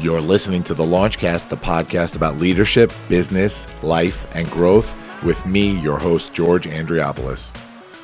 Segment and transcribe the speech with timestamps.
[0.00, 5.78] You're listening to the Launchcast, the podcast about leadership, business, life, and growth with me,
[5.80, 7.54] your host, George Andriopoulos.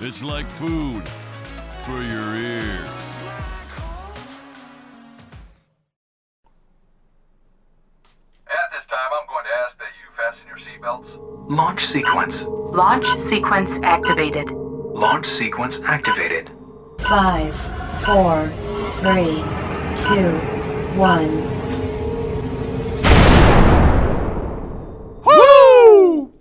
[0.01, 1.09] It's like food
[1.85, 3.17] for your ears.
[8.47, 11.49] At this time, I'm going to ask that you fasten your seatbelts.
[11.49, 12.43] Launch sequence.
[12.43, 14.51] Launch sequence activated.
[14.51, 16.51] Launch sequence activated.
[16.99, 17.55] Five,
[18.05, 18.49] four,
[19.01, 19.64] three,
[19.97, 20.39] two,
[20.99, 21.31] one.
[25.25, 26.33] Woo!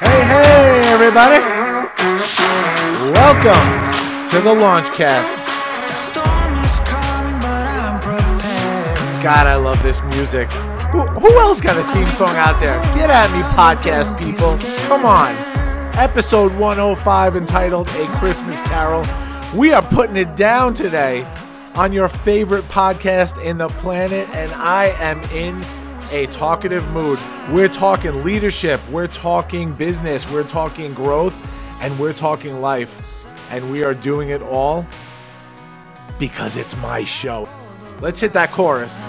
[0.00, 1.40] Hey, hey, everybody!
[3.12, 5.38] Welcome to the Launchcast.
[9.22, 10.50] God, I love this music.
[10.92, 12.78] Who, who else got a theme song out there?
[12.94, 14.58] Get at me, podcast people.
[14.88, 15.61] Come on.
[15.94, 19.04] Episode 105 entitled A Christmas Carol.
[19.54, 21.22] We are putting it down today
[21.74, 25.62] on your favorite podcast in the planet, and I am in
[26.10, 27.18] a talkative mood.
[27.50, 31.36] We're talking leadership, we're talking business, we're talking growth,
[31.82, 33.26] and we're talking life.
[33.50, 34.86] And we are doing it all
[36.18, 37.46] because it's my show.
[38.00, 39.02] Let's hit that chorus.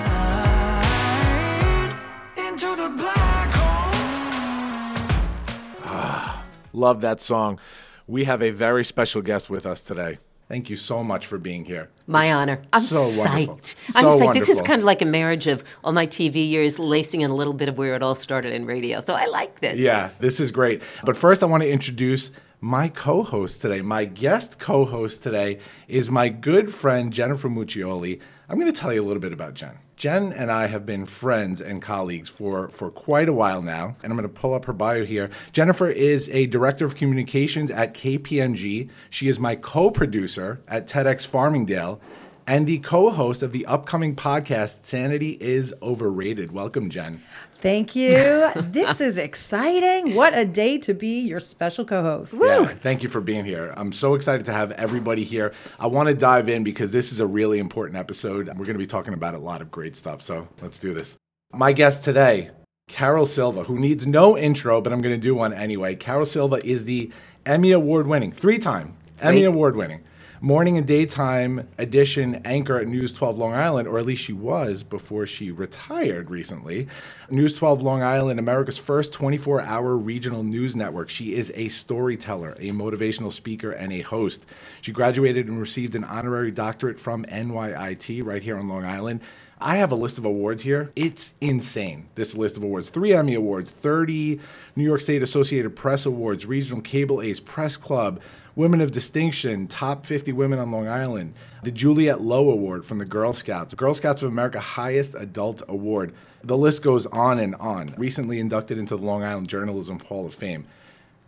[6.74, 7.60] Love that song.
[8.08, 10.18] We have a very special guest with us today.
[10.50, 11.90] Thank you so much for being here.
[12.06, 12.62] My It's honor.
[12.74, 13.56] I'm so wonderful.
[13.58, 13.76] psyched.
[13.96, 14.34] I'm So psyched.
[14.34, 17.34] This is kind of like a marriage of all my TV years, lacing in a
[17.36, 19.00] little bit of where it all started in radio.
[19.00, 19.80] So I like this.
[19.80, 20.84] Yeah, this is great.
[21.06, 23.82] But first, I want to introduce my co host today.
[23.82, 28.20] My guest co host today is my good friend, Jennifer Muccioli.
[28.50, 29.78] I'm going to tell you a little bit about Jen.
[29.96, 34.12] Jen and I have been friends and colleagues for, for quite a while now, and
[34.12, 35.30] I'm going to pull up her bio here.
[35.52, 38.90] Jennifer is a director of communications at KPMG.
[39.10, 42.00] She is my co producer at TEDx Farmingdale
[42.48, 46.52] and the co host of the upcoming podcast, Sanity is Overrated.
[46.52, 47.22] Welcome, Jen.
[47.54, 48.50] Thank you.
[48.56, 50.16] this is exciting.
[50.16, 52.36] What a day to be your special co host.
[52.38, 53.74] Yeah, thank you for being here.
[53.78, 55.54] I'm so excited to have everybody here.
[55.80, 58.48] I want to dive in because this is a really important episode.
[58.48, 60.22] We're going to be talking about a lot of great stuff.
[60.22, 61.18] So let's do this.
[61.54, 62.50] My guest today,
[62.88, 65.96] Carol Silva, who needs no intro, but I'm going to do one anyway.
[65.96, 67.12] Carol Silva is the
[67.46, 70.04] Emmy Award winning, three time Emmy Award winning
[70.44, 74.84] morning and daytime edition anchor at News 12 Long Island, or at least she was
[74.84, 76.90] before she retired recently.
[77.30, 81.08] News 12 Long Island, America's first 24 hour regional news network.
[81.08, 84.46] She is a storyteller, a motivational speaker, and a host.
[84.82, 89.22] She graduated and received an honorary doctorate from NYIT right here on Long Island.
[89.62, 90.92] I have a list of awards here.
[90.94, 92.90] It's insane, this list of awards.
[92.90, 94.42] Three Emmy Awards, 30
[94.76, 98.20] New York State Associated Press Awards, Regional Cable Ace, Press Club,
[98.56, 101.34] Women of Distinction, Top 50 Women on Long Island,
[101.64, 106.14] the Juliette Low Award from the Girl Scouts, Girl Scouts of America highest adult award.
[106.44, 107.96] The list goes on and on.
[107.98, 110.66] Recently inducted into the Long Island Journalism Hall of Fame.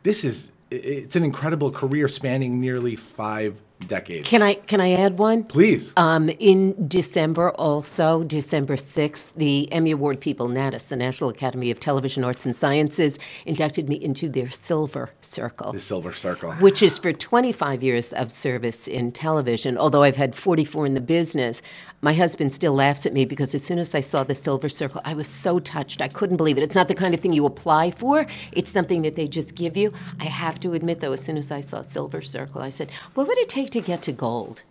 [0.03, 4.27] This is it's an incredible career spanning nearly five decades.
[4.27, 5.43] Can I can I add one?
[5.43, 5.93] Please.
[5.97, 11.79] Um, in December, also December sixth, the Emmy Award people, NATAS, the National Academy of
[11.79, 15.73] Television Arts and Sciences, inducted me into their Silver Circle.
[15.73, 16.53] the Silver Circle.
[16.55, 19.77] which is for 25 years of service in television.
[19.77, 21.61] Although I've had 44 in the business,
[22.01, 25.01] my husband still laughs at me because as soon as I saw the Silver Circle,
[25.05, 26.01] I was so touched.
[26.01, 26.63] I couldn't believe it.
[26.63, 29.75] It's not the kind of thing you apply for, it's something that they just give
[29.75, 29.91] you.
[30.19, 33.27] I have to admit, though, as soon as I saw Silver Circle, I said, What
[33.27, 34.63] would it take to get to gold?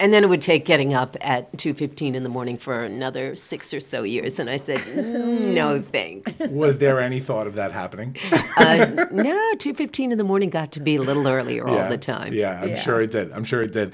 [0.00, 3.74] And then it would take getting up at 2:15 in the morning for another 6
[3.74, 8.16] or so years and I said, "No, thanks." Was there any thought of that happening?
[8.56, 12.32] Uh, no, 2:15 in the morning got to be a little earlier all the time.
[12.32, 13.32] Yeah, I'm sure it did.
[13.32, 13.92] I'm sure it did.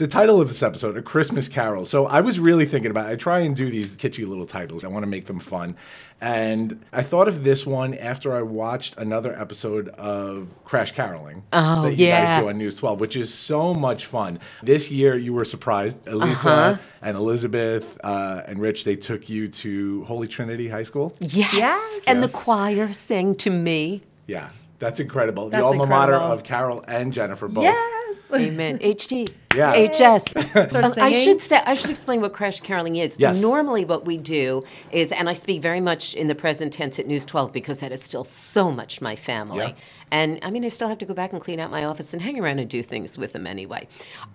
[0.00, 1.84] The title of this episode, A Christmas Carol.
[1.84, 4.82] So I was really thinking about I try and do these kitschy little titles.
[4.82, 5.76] I want to make them fun.
[6.22, 11.82] And I thought of this one after I watched another episode of Crash Caroling Oh,
[11.82, 12.24] that you yeah.
[12.36, 14.38] guys do on News 12, which is so much fun.
[14.62, 15.98] This year you were surprised.
[16.08, 16.78] Elisa Uh-huh.
[17.02, 21.14] and Elizabeth uh, and Rich, they took you to Holy Trinity High School.
[21.20, 21.52] Yes.
[21.52, 22.00] Yes.
[22.06, 24.00] And the choir sang to me.
[24.26, 24.48] Yeah,
[24.78, 25.50] that's incredible.
[25.50, 27.64] That's the alma mater of Carol and Jennifer both.
[27.64, 27.99] Yes.
[28.34, 28.78] Amen.
[28.80, 29.32] HT.
[29.54, 29.86] Yeah.
[29.88, 30.30] HS.
[30.50, 33.18] Start Um, I should say I should explain what crash caroling is.
[33.18, 33.40] Yes.
[33.40, 37.06] Normally what we do is and I speak very much in the present tense at
[37.06, 39.58] News 12 because that is still so much my family.
[39.58, 39.72] Yeah.
[40.12, 42.20] And I mean, I still have to go back and clean out my office and
[42.22, 43.86] hang around and do things with them anyway.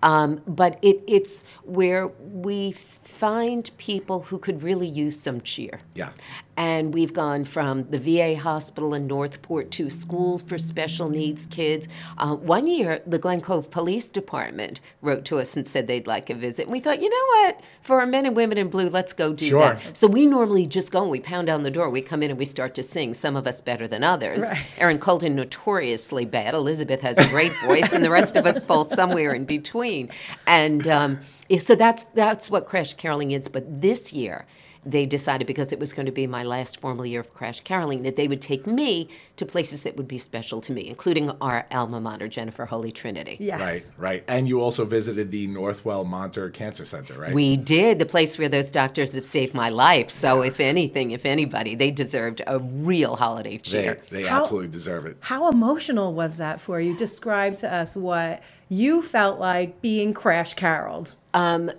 [0.02, 5.80] Um, but it, it's where we find people who could really use some cheer.
[5.94, 6.10] Yeah.
[6.56, 11.86] And we've gone from the VA hospital in Northport to schools for special needs kids.
[12.16, 16.30] Uh, one year, the Glen Cove Police Department wrote to us and said they'd like
[16.30, 16.62] a visit.
[16.62, 17.60] And we thought, you know what?
[17.82, 19.60] For our men and women in blue, let's go do Sure.
[19.60, 19.96] that.
[19.96, 21.90] So we normally just go and we pound down the door.
[21.90, 24.40] We come in and we start to sing, some of us better than others.
[24.42, 24.62] Right.
[24.78, 26.54] Erin Colton, notoriously bad.
[26.54, 30.08] Elizabeth has a great voice, and the rest of us fall somewhere in between.
[30.46, 31.20] And um,
[31.58, 33.48] so that's, that's what Crash Caroling is.
[33.48, 34.46] But this year,
[34.86, 38.02] they decided because it was going to be my last formal year of Crash Caroling
[38.04, 41.66] that they would take me to places that would be special to me, including our
[41.72, 43.36] alma mater, Jennifer Holy Trinity.
[43.40, 43.60] Yes.
[43.60, 44.24] Right, right.
[44.28, 47.34] And you also visited the Northwell Monter Cancer Center, right?
[47.34, 50.08] We did, the place where those doctors have saved my life.
[50.08, 54.00] So, if anything, if anybody, they deserved a real holiday they, cheer.
[54.10, 55.16] they How- absolutely deserve it.
[55.20, 56.96] How emotional was that for you?
[56.96, 61.14] Describe to us what you felt like being crash caroled.
[61.34, 61.70] Um,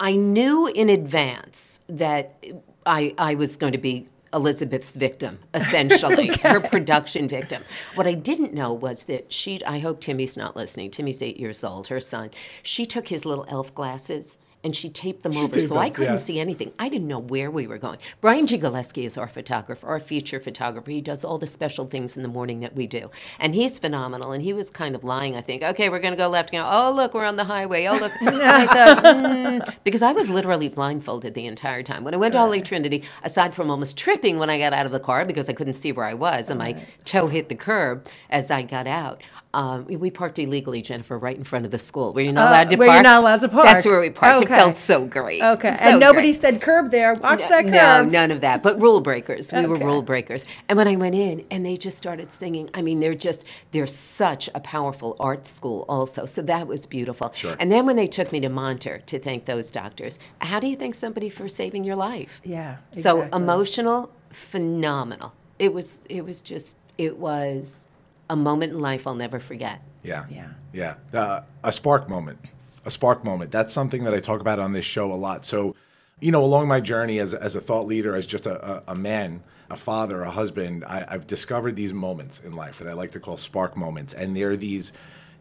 [0.00, 2.42] I knew in advance that
[2.86, 7.62] I, I was going to be Elizabeth's victim, essentially, her production victim.
[7.94, 10.90] What I didn't know was that she, I hope Timmy's not listening.
[10.90, 12.30] Timmy's eight years old, her son.
[12.62, 16.14] She took his little elf glasses and she taped them over taped so I couldn't
[16.14, 16.18] yeah.
[16.18, 16.72] see anything.
[16.78, 17.98] I didn't know where we were going.
[18.20, 20.90] Brian Gigaleski is our photographer, our feature photographer.
[20.90, 23.10] He does all the special things in the morning that we do.
[23.38, 24.32] And he's phenomenal.
[24.32, 25.62] And he was kind of lying, I think.
[25.62, 26.52] Okay, we're going to go left.
[26.52, 27.86] Go, oh, look, we're on the highway.
[27.86, 28.12] Oh, look.
[28.22, 32.04] I thought, mm, because I was literally blindfolded the entire time.
[32.04, 34.92] When I went to Holy Trinity, aside from almost tripping when I got out of
[34.92, 38.06] the car because I couldn't see where I was and my toe hit the curb
[38.28, 41.78] as I got out, um, we- we parked illegally, Jennifer, right in front of the
[41.78, 42.12] school.
[42.12, 42.96] Were you're not Uh, allowed to where park?
[42.98, 43.66] you're not allowed to park.
[43.66, 44.44] That's where we parked.
[44.44, 44.54] Okay.
[44.54, 45.42] It felt so great.
[45.42, 45.72] Okay.
[45.72, 46.40] So and nobody great.
[46.40, 47.14] said curb there.
[47.14, 47.72] Watch that curb.
[47.72, 48.62] No, none of that.
[48.62, 49.52] But rule breakers.
[49.52, 50.44] We were rule breakers.
[50.68, 53.86] And when I went in and they just started singing, I mean, they're just, they're
[53.88, 56.26] such a powerful art school also.
[56.26, 57.32] So that was beautiful.
[57.34, 57.56] Sure.
[57.58, 60.76] And then when they took me to Monter to thank those doctors, how do you
[60.76, 62.40] thank somebody for saving your life?
[62.44, 65.32] Yeah, So emotional, phenomenal.
[65.58, 67.86] It was, it was just, it was
[68.30, 69.82] a moment in life I'll never forget.
[70.02, 70.24] Yeah.
[70.30, 70.48] Yeah.
[70.72, 70.94] Yeah.
[71.12, 72.38] Uh, a spark moment.
[72.86, 73.50] A spark moment.
[73.50, 75.44] That's something that I talk about on this show a lot.
[75.44, 75.74] So,
[76.20, 78.94] you know, along my journey as, as a thought leader, as just a, a, a
[78.94, 83.10] man, a father, a husband, I, I've discovered these moments in life that I like
[83.12, 84.14] to call spark moments.
[84.14, 84.92] And they're these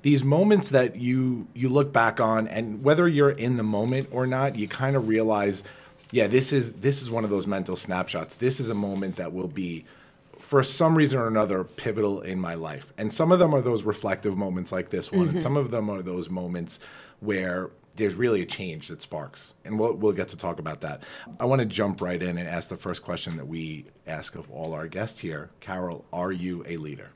[0.02, 4.26] these moments that you you look back on and whether you're in the moment or
[4.26, 5.64] not, you kind of realize,
[6.12, 8.36] yeah, this is this is one of those mental snapshots.
[8.36, 9.86] This is a moment that will be
[10.50, 12.92] for some reason or another pivotal in my life.
[12.98, 15.40] And some of them are those reflective moments like this one, and mm-hmm.
[15.42, 16.80] some of them are those moments
[17.20, 19.54] where there's really a change that sparks.
[19.64, 21.04] And we'll, we'll get to talk about that.
[21.40, 24.50] I want to jump right in and ask the first question that we ask of
[24.50, 25.52] all our guests here.
[25.60, 27.12] Carol, are you a leader?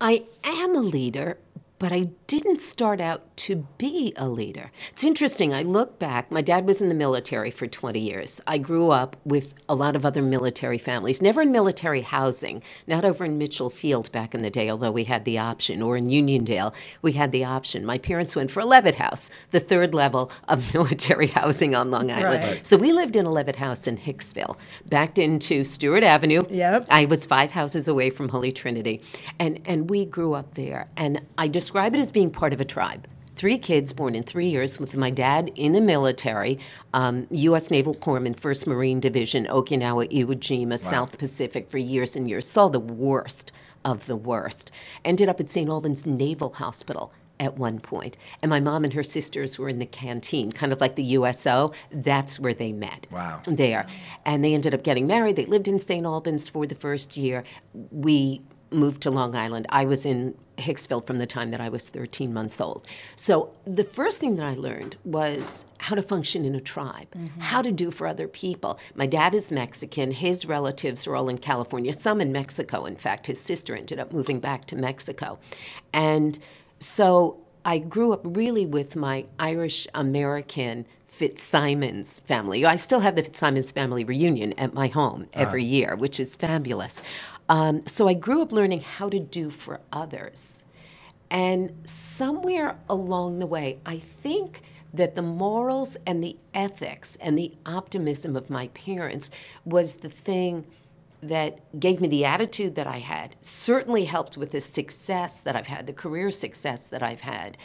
[0.00, 1.38] I am a leader,
[1.84, 4.70] but I didn't start out to be a leader.
[4.92, 5.52] It's interesting.
[5.52, 8.40] I look back, my dad was in the military for 20 years.
[8.46, 13.04] I grew up with a lot of other military families, never in military housing, not
[13.04, 16.08] over in Mitchell Field back in the day, although we had the option, or in
[16.08, 16.72] Uniondale,
[17.02, 17.84] we had the option.
[17.84, 22.10] My parents went for a Levitt House, the third level of military housing on Long
[22.10, 22.44] Island.
[22.44, 22.66] Right.
[22.66, 24.56] So we lived in a Levitt House in Hicksville,
[24.86, 26.44] backed into Stewart Avenue.
[26.48, 26.86] Yep.
[26.88, 29.02] I was five houses away from Holy Trinity,
[29.38, 30.88] and and we grew up there.
[30.96, 33.08] And I describe it as being part of a tribe.
[33.34, 36.56] Three kids born in three years, with my dad in the military,
[36.92, 37.68] um, U.S.
[37.68, 42.46] Naval Corpsman, First Marine Division, Okinawa, Iwo Jima, South Pacific for years and years.
[42.46, 43.50] Saw the worst
[43.84, 44.70] of the worst.
[45.04, 45.68] Ended up at St.
[45.68, 48.16] Albans Naval Hospital at one point.
[48.40, 51.72] And my mom and her sisters were in the canteen, kind of like the USO.
[51.90, 53.08] That's where they met.
[53.10, 53.42] Wow.
[53.48, 53.88] There.
[54.24, 55.34] And they ended up getting married.
[55.34, 56.06] They lived in St.
[56.06, 57.42] Albans for the first year.
[57.90, 58.42] We
[58.74, 59.66] moved to Long Island.
[59.68, 62.86] I was in Hicksville from the time that I was 13 months old.
[63.16, 67.40] So the first thing that I learned was how to function in a tribe, mm-hmm.
[67.40, 68.78] how to do for other people.
[68.94, 70.12] My dad is Mexican.
[70.12, 72.84] His relatives are all in California, some in Mexico.
[72.84, 75.38] In fact, his sister ended up moving back to Mexico.
[75.92, 76.38] And
[76.78, 82.64] so I grew up really with my Irish American Fitzsimons family.
[82.64, 85.40] I still have the Fitzsimons family reunion at my home ah.
[85.40, 87.00] every year, which is fabulous.
[87.48, 90.64] Um, so I grew up learning how to do for others.
[91.30, 97.52] And somewhere along the way, I think that the morals and the ethics and the
[97.66, 99.30] optimism of my parents
[99.64, 100.66] was the thing
[101.20, 105.66] that gave me the attitude that I had, certainly helped with the success that I've
[105.66, 107.56] had, the career success that I've had.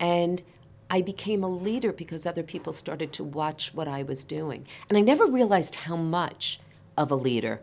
[0.00, 0.42] And
[0.90, 4.66] I became a leader because other people started to watch what I was doing.
[4.88, 6.58] And I never realized how much
[6.96, 7.60] of a leader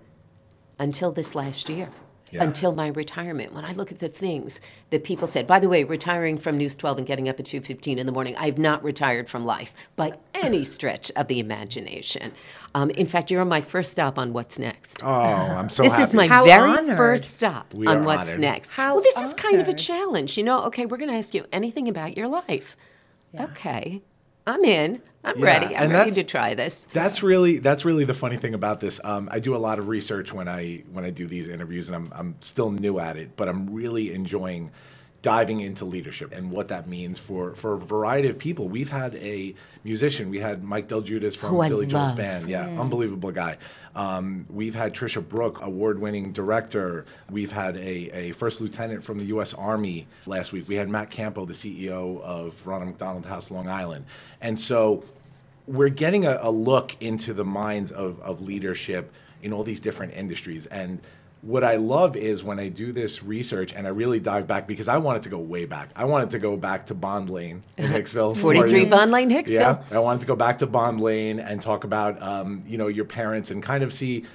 [0.80, 1.90] until this last year.
[2.32, 2.44] Yeah.
[2.44, 3.54] until my retirement.
[3.56, 6.76] When I look at the things that people said, by the way, retiring from News
[6.76, 10.12] 12 and getting up at 2:15 in the morning, I've not retired from life by
[10.36, 12.34] any stretch of the imagination.
[12.76, 15.00] Um, in fact, you're on my first stop on What's Next.
[15.02, 16.04] Oh, I'm so this happy.
[16.04, 16.98] is my How very honored.
[16.98, 18.42] first stop We on What's honored.
[18.42, 18.70] Next.
[18.74, 20.38] How well, this is kind of a challenge.
[20.38, 22.78] You know, okay, we're going to ask you anything about your life.
[23.40, 24.04] Okay,
[24.50, 25.02] I'm in.
[25.24, 25.76] I'm Yeah, ready.
[25.76, 26.88] I'm ready to try this.
[26.94, 29.00] That's really that's really the funny thing about this.
[29.04, 31.96] Um, I do a lot of research when I when I do these interviews, and
[31.96, 34.72] I'm I'm still new at it, but I'm really enjoying
[35.22, 38.70] diving into leadership and what that means for for a variety of people.
[38.70, 40.30] We've had a musician.
[40.30, 42.50] We had Mike DelGuidice from Who Billy Joel's band.
[42.50, 43.58] Yeah, unbelievable guy.
[43.96, 47.06] Um, we've had Trisha Brook, award-winning director.
[47.30, 49.54] We've had a, a first lieutenant from the U.S.
[49.54, 50.68] Army last week.
[50.68, 54.06] We had Matt Campo, the CEO of Ronald McDonald House, Long Island,
[54.42, 55.04] and so
[55.68, 60.14] we're getting a, a look into the minds of, of leadership in all these different
[60.14, 60.66] industries.
[60.66, 61.00] And
[61.42, 64.88] what I love is when I do this research and I really dive back because
[64.90, 65.90] I wanted to go way back.
[65.96, 68.36] I wanted to go back to Bond Lane in Hicksville.
[68.36, 69.56] 43 Or- Bond Lane, Hicksville.
[69.56, 72.88] Yeah, I wanted to go back to Bond Lane and talk about, um, you know,
[72.88, 74.26] your parents and kind of see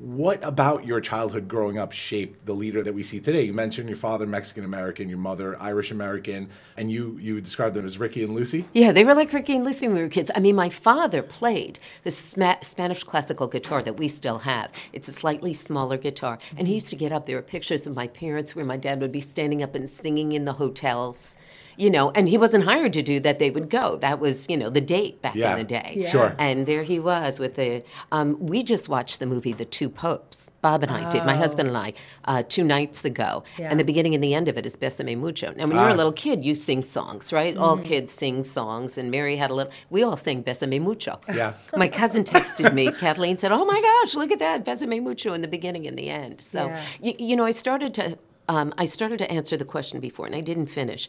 [0.00, 3.42] what about your childhood growing up shaped the leader that we see today.
[3.42, 7.84] You mentioned your father Mexican American, your mother Irish American, and you you described them
[7.84, 8.64] as Ricky and Lucy.
[8.72, 10.30] Yeah, they were like Ricky and Lucy when we were kids.
[10.34, 14.72] I mean, my father played the Sma- Spanish classical guitar that we still have.
[14.94, 16.38] It's a slightly smaller guitar.
[16.56, 17.26] And he used to get up.
[17.26, 20.32] There were pictures of my parents where my dad would be standing up and singing
[20.32, 21.36] in the hotels,
[21.76, 23.38] you know, and he wasn't hired to do that.
[23.38, 23.96] They would go.
[23.96, 25.52] That was, you know, the date back Yeah.
[25.52, 25.94] in the day.
[25.96, 26.08] Yeah.
[26.10, 26.36] Sure.
[26.38, 27.82] And there he was with the.
[28.12, 30.50] Um, we just watched the movie The Two Popes.
[30.62, 31.92] Bob and I did, my husband and I,
[32.26, 33.42] uh, two nights ago.
[33.58, 33.68] Yeah.
[33.70, 35.52] And the beginning and the end of it is Besame Mucho.
[35.56, 35.94] Now, when you're Ah.
[35.94, 37.56] a little kid, you sing songs, right?
[37.56, 38.98] All kids sing songs.
[38.98, 41.18] And Mary had a little, we all sang Besame Mucho.
[41.32, 41.54] Yeah.
[41.76, 45.40] My cousin texted me, Kathleen said, Oh my gosh, look at that, Besame Mucho in
[45.40, 46.40] the beginning and the end.
[46.40, 46.80] So, Yeah.
[47.02, 48.18] y- you know, I started to.
[48.48, 51.08] Um, I started to answer the question before, and I didn't finish.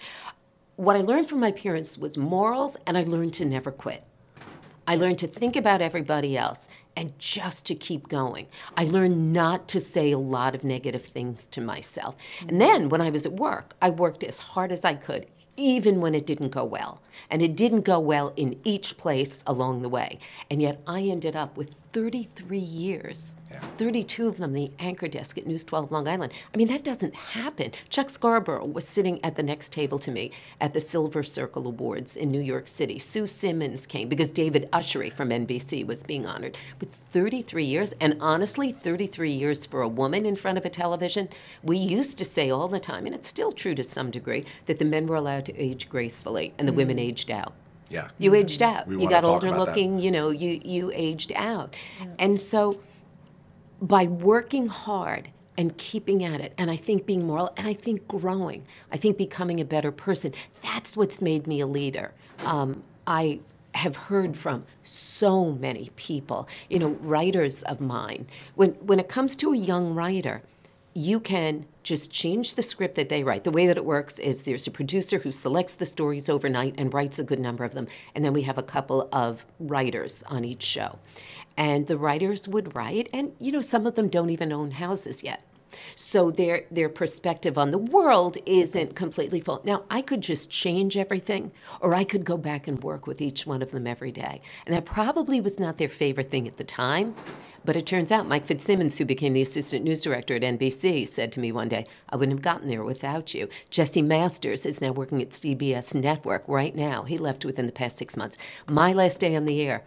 [0.81, 4.03] What I learned from my parents was morals, and I learned to never quit.
[4.87, 8.47] I learned to think about everybody else and just to keep going.
[8.75, 12.15] I learned not to say a lot of negative things to myself.
[12.39, 12.57] And mm-hmm.
[12.57, 16.15] then when I was at work, I worked as hard as I could, even when
[16.15, 17.03] it didn't go well.
[17.29, 20.17] And it didn't go well in each place along the way.
[20.49, 23.35] And yet I ended up with 33 years,
[23.75, 26.31] 32 of them, the anchor desk at News 12 Long Island.
[26.53, 27.71] I mean, that doesn't happen.
[27.89, 30.31] Chuck Scarborough was sitting at the next table to me
[30.61, 32.97] at the Silver Circle Awards in New York City.
[32.97, 37.93] Sue Simmons came because David Ushery from NBC was being honored with 33 years.
[37.99, 41.27] And honestly, 33 years for a woman in front of a television.
[41.61, 44.79] We used to say all the time, and it's still true to some degree, that
[44.79, 47.01] the men were allowed to age gracefully and the women mm.
[47.01, 47.53] aged out.
[47.91, 48.09] Yeah.
[48.17, 48.87] You aged out.
[48.87, 49.71] We you got older about that.
[49.71, 51.75] looking, you know, you, you aged out.
[52.17, 52.79] And so
[53.81, 58.07] by working hard and keeping at it, and I think being moral, and I think
[58.07, 62.13] growing, I think becoming a better person, that's what's made me a leader.
[62.45, 63.39] Um, I
[63.73, 68.27] have heard from so many people, you know, writers of mine.
[68.55, 70.41] When, when it comes to a young writer,
[70.93, 73.43] you can just change the script that they write.
[73.43, 76.93] The way that it works is there's a producer who selects the stories overnight and
[76.93, 80.45] writes a good number of them, and then we have a couple of writers on
[80.45, 80.99] each show.
[81.57, 85.23] And the writers would write, and you know, some of them don't even own houses
[85.23, 85.43] yet.
[85.95, 89.61] So their their perspective on the world isn't completely full.
[89.63, 93.45] Now, I could just change everything, or I could go back and work with each
[93.45, 94.41] one of them every day.
[94.65, 97.15] And that probably was not their favorite thing at the time.
[97.63, 101.31] But it turns out Mike Fitzsimmons, who became the assistant news director at NBC, said
[101.33, 103.47] to me one day, I wouldn't have gotten there without you.
[103.69, 107.03] Jesse Masters is now working at CBS Network right now.
[107.03, 108.37] He left within the past six months.
[108.67, 109.83] My last day on the air,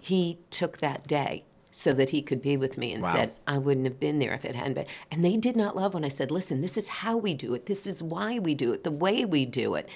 [0.00, 3.14] he took that day so that he could be with me and Wow.
[3.14, 4.86] said, I wouldn't have been there if it hadn't been.
[5.10, 7.66] And they did not love when I said, listen, this is how we do it.
[7.66, 9.88] This is why we do it, the way we do it.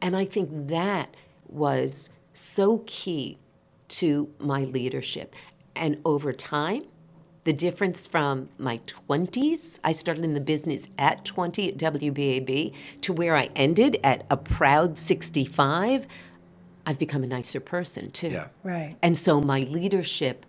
[0.00, 1.14] And I think that
[1.46, 3.38] was so key
[3.88, 5.34] to my leadership.
[5.74, 6.84] And over time,
[7.44, 13.12] the difference from my 20s, I started in the business at 20 at WBAB, to
[13.12, 16.06] where I ended at a proud 65,
[16.86, 18.28] I've become a nicer person too.
[18.28, 18.48] Yeah.
[18.62, 18.96] Right.
[19.02, 20.46] And so my leadership,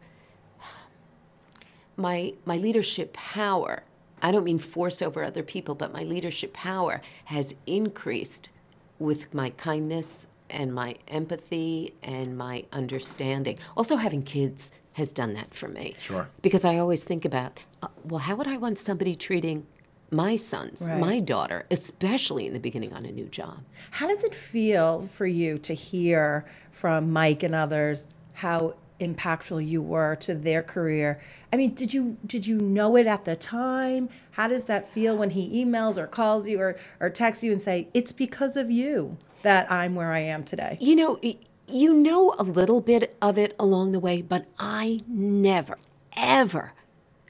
[1.96, 3.84] my my leadership power,
[4.22, 8.50] I don't mean force over other people, but my leadership power has increased
[9.00, 13.58] with my kindness and my empathy and my understanding.
[13.76, 15.96] Also having kids has done that for me.
[16.00, 16.28] Sure.
[16.42, 19.66] Because I always think about, uh, well, how would I want somebody treating
[20.12, 21.00] my sons, Right.
[21.00, 23.60] my daughter, especially in the beginning on a new job?
[23.92, 29.82] How does it feel for you to hear from Mike and others how impactful you
[29.82, 31.20] were to their career.
[31.52, 34.08] I mean, did you did you know it at the time?
[34.32, 37.62] How does that feel when he emails or calls you or or texts you and
[37.62, 40.78] say it's because of you that I'm where I am today?
[40.80, 45.02] You know, y- you know a little bit of it along the way, but I
[45.08, 45.78] never,
[46.16, 46.74] ever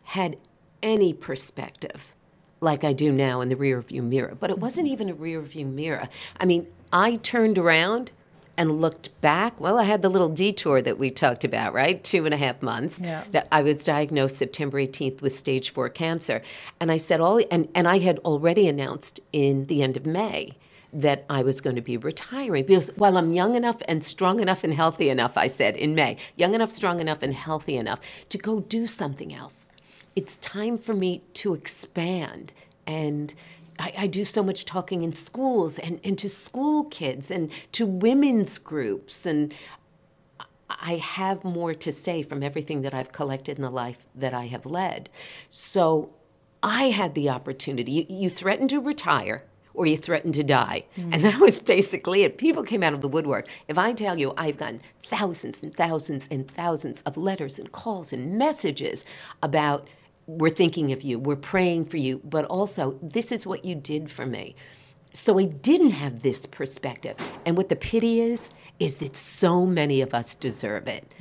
[0.04, 0.38] had
[0.82, 2.16] any perspective
[2.62, 4.36] like I do now in the rear view mirror.
[4.40, 6.08] But it wasn't even a rear view mirror.
[6.40, 8.12] I mean, I turned around
[8.58, 9.60] and looked back.
[9.60, 12.04] Well, I had the little detour that we talked about, right?
[12.04, 13.02] Two and a half months.
[13.02, 13.24] Yeah.
[13.32, 16.42] That I was diagnosed September 18th with stage four cancer.
[16.80, 20.58] And I said all and, and I had already announced in the end of May
[20.94, 24.64] that I was going to be retiring because while I'm young enough and strong enough
[24.64, 28.38] and healthy enough, I said in May, young enough, strong enough, and healthy enough to
[28.38, 29.72] go do something else.
[30.16, 32.54] It's time for me to expand.
[32.86, 33.34] And
[33.80, 37.88] I, I do so much talking in schools and, and to school kids and to
[37.88, 39.26] women's groups.
[39.26, 39.52] And
[40.70, 44.46] I have more to say from everything that I've collected in the life that I
[44.46, 45.10] have led.
[45.50, 46.14] So
[46.62, 47.92] I had the opportunity.
[47.92, 50.86] You, you threaten to retire or you threaten to die.
[50.98, 51.13] Mm.
[51.13, 52.38] And that was basically it.
[52.38, 53.48] People came out of the woodwork.
[53.68, 58.13] If I tell you, I've gotten thousands and thousands and thousands of letters and calls
[58.13, 59.06] and messages
[59.42, 59.88] about
[60.25, 64.10] we're thinking of you, we're praying for you, but also this is what you did
[64.10, 64.56] for me.
[65.13, 67.15] So I didn't have this perspective.
[67.46, 71.13] And what the pity is, is that so many of us deserve it.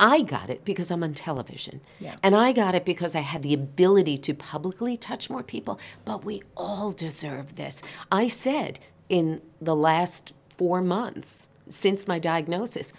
[0.00, 1.80] I got it because I'm on television.
[2.00, 2.16] Yeah.
[2.24, 5.78] And I got it because I had the ability to publicly touch more people.
[6.04, 7.82] But we all deserve this.
[8.10, 12.92] I said in the last four months since my diagnosis,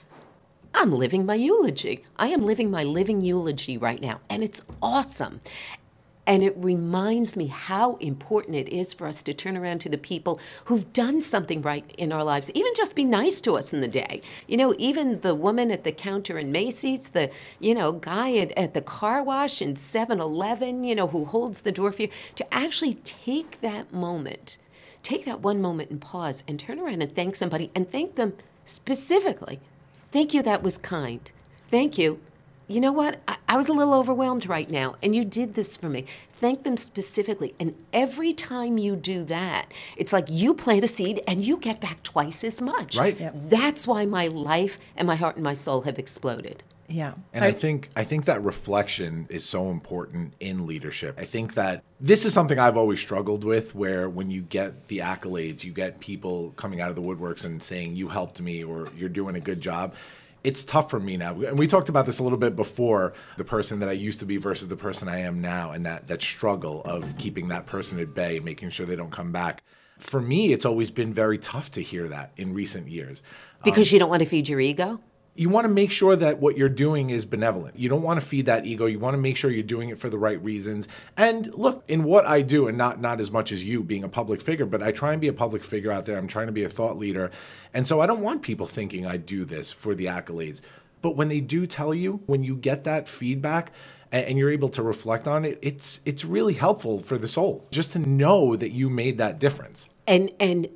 [0.73, 2.03] I'm living my eulogy.
[2.17, 4.21] I am living my living eulogy right now.
[4.29, 5.41] And it's awesome.
[6.27, 9.97] And it reminds me how important it is for us to turn around to the
[9.97, 12.51] people who've done something right in our lives.
[12.53, 14.21] Even just be nice to us in the day.
[14.45, 17.31] You know, even the woman at the counter in Macy's, the,
[17.61, 21.61] you know, guy at, at the car wash in 7 Eleven, you know, who holds
[21.61, 24.57] the door for you, to actually take that moment,
[25.03, 28.33] take that one moment and pause and turn around and thank somebody and thank them
[28.65, 29.61] specifically.
[30.11, 31.31] Thank you, that was kind.
[31.69, 32.19] Thank you.
[32.67, 33.21] You know what?
[33.27, 36.05] I, I was a little overwhelmed right now, and you did this for me.
[36.31, 37.55] Thank them specifically.
[37.59, 41.79] And every time you do that, it's like you plant a seed and you get
[41.79, 42.97] back twice as much.
[42.97, 43.19] Right.
[43.19, 43.33] Yep.
[43.35, 46.63] That's why my life and my heart and my soul have exploded.
[46.89, 47.13] Yeah.
[47.33, 51.15] And I think I think that reflection is so important in leadership.
[51.19, 54.99] I think that this is something I've always struggled with where when you get the
[54.99, 58.89] accolades, you get people coming out of the woodworks and saying you helped me or
[58.95, 59.95] you're doing a good job.
[60.43, 61.39] It's tough for me now.
[61.41, 64.25] And we talked about this a little bit before, the person that I used to
[64.25, 67.99] be versus the person I am now and that that struggle of keeping that person
[67.99, 69.63] at bay, making sure they don't come back.
[69.99, 73.23] For me, it's always been very tough to hear that in recent years
[73.63, 74.99] Because um, you don't want to feed your ego?
[75.37, 77.77] You want to make sure that what you're doing is benevolent.
[77.77, 78.85] You don't want to feed that ego.
[78.85, 80.87] You want to make sure you're doing it for the right reasons.
[81.15, 84.09] And look, in what I do, and not not as much as you being a
[84.09, 86.17] public figure, but I try and be a public figure out there.
[86.17, 87.31] I'm trying to be a thought leader,
[87.73, 90.61] and so I don't want people thinking I do this for the accolades.
[91.01, 93.71] But when they do tell you, when you get that feedback,
[94.11, 97.91] and you're able to reflect on it, it's it's really helpful for the soul just
[97.93, 99.87] to know that you made that difference.
[100.07, 100.67] And and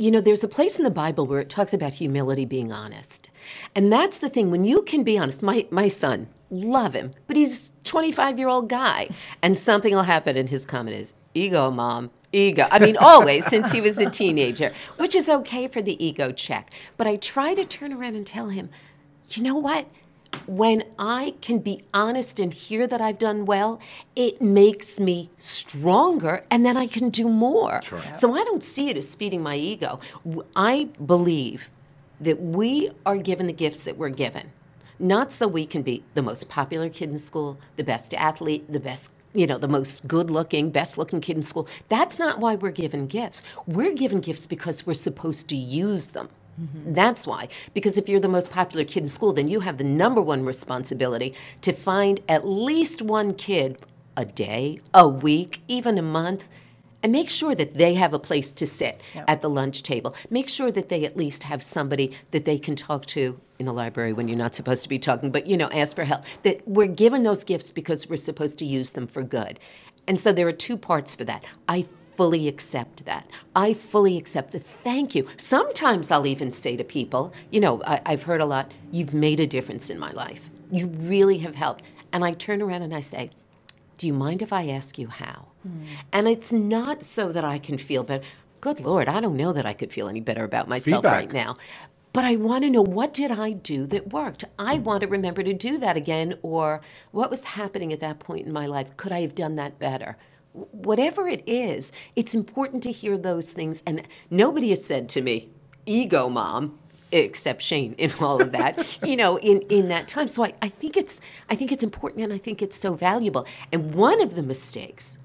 [0.00, 3.28] you know, there's a place in the Bible where it talks about humility being honest.
[3.74, 5.42] And that's the thing when you can be honest.
[5.42, 9.10] My my son, love him, but he's 25-year-old guy
[9.42, 12.66] and something will happen and his comment is, "Ego, mom." Ego.
[12.70, 16.70] I mean, always since he was a teenager, which is okay for the ego check.
[16.96, 18.70] But I try to turn around and tell him,
[19.30, 19.86] you know what?
[20.46, 23.80] When I can be honest and hear that I've done well,
[24.16, 27.80] it makes me stronger and then I can do more.
[28.14, 30.00] So I don't see it as feeding my ego.
[30.56, 31.70] I believe
[32.20, 34.50] that we are given the gifts that we're given,
[34.98, 38.80] not so we can be the most popular kid in school, the best athlete, the
[38.80, 41.68] best you know, the most good looking, best looking kid in school.
[41.88, 43.42] That's not why we're given gifts.
[43.64, 46.28] We're given gifts because we're supposed to use them.
[46.60, 46.92] Mm-hmm.
[46.92, 47.48] That's why.
[47.74, 50.44] Because if you're the most popular kid in school, then you have the number one
[50.44, 53.78] responsibility to find at least one kid
[54.16, 56.48] a day, a week, even a month,
[57.02, 60.14] and make sure that they have a place to sit at the lunch table.
[60.28, 63.72] Make sure that they at least have somebody that they can talk to in the
[63.72, 66.24] library when you're not supposed to be talking, but you know, ask for help.
[66.42, 69.58] That we're given those gifts because we're supposed to use them for good.
[70.06, 71.44] And so there are two parts for that.
[71.68, 71.86] I
[72.20, 73.26] fully accept that.
[73.56, 75.26] I fully accept the thank you.
[75.38, 79.40] Sometimes I'll even say to people, you know, I, I've heard a lot, you've made
[79.40, 80.50] a difference in my life.
[80.70, 81.82] You really have helped.
[82.12, 83.30] And I turn around and I say,
[83.96, 85.46] do you mind if I ask you how?
[85.62, 85.84] Hmm.
[86.12, 88.22] And it's not so that I can feel better.
[88.60, 91.20] Good Lord, I don't know that I could feel any better about myself Feedback.
[91.20, 91.56] right now.
[92.12, 94.44] but I want to know what did I do that worked?
[94.58, 94.84] I hmm.
[94.84, 98.52] want to remember to do that again, or what was happening at that point in
[98.52, 98.94] my life?
[98.98, 100.18] Could I have done that better?
[100.52, 103.82] Whatever it is, it's important to hear those things.
[103.86, 105.50] And nobody has said to me,
[105.86, 106.78] ego mom,
[107.12, 110.28] except Shane in all of that, you know, in, in that time.
[110.28, 113.46] So I, I think it's I think it's important and I think it's so valuable.
[113.72, 115.18] And one of the mistakes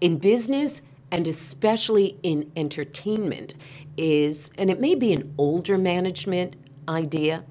[0.00, 3.54] in business and especially in entertainment
[3.96, 6.54] is, and it may be an older management
[6.88, 7.44] idea,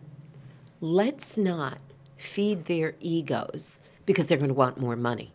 [0.79, 1.79] let's not
[2.17, 5.33] feed their egos because they're going to want more money.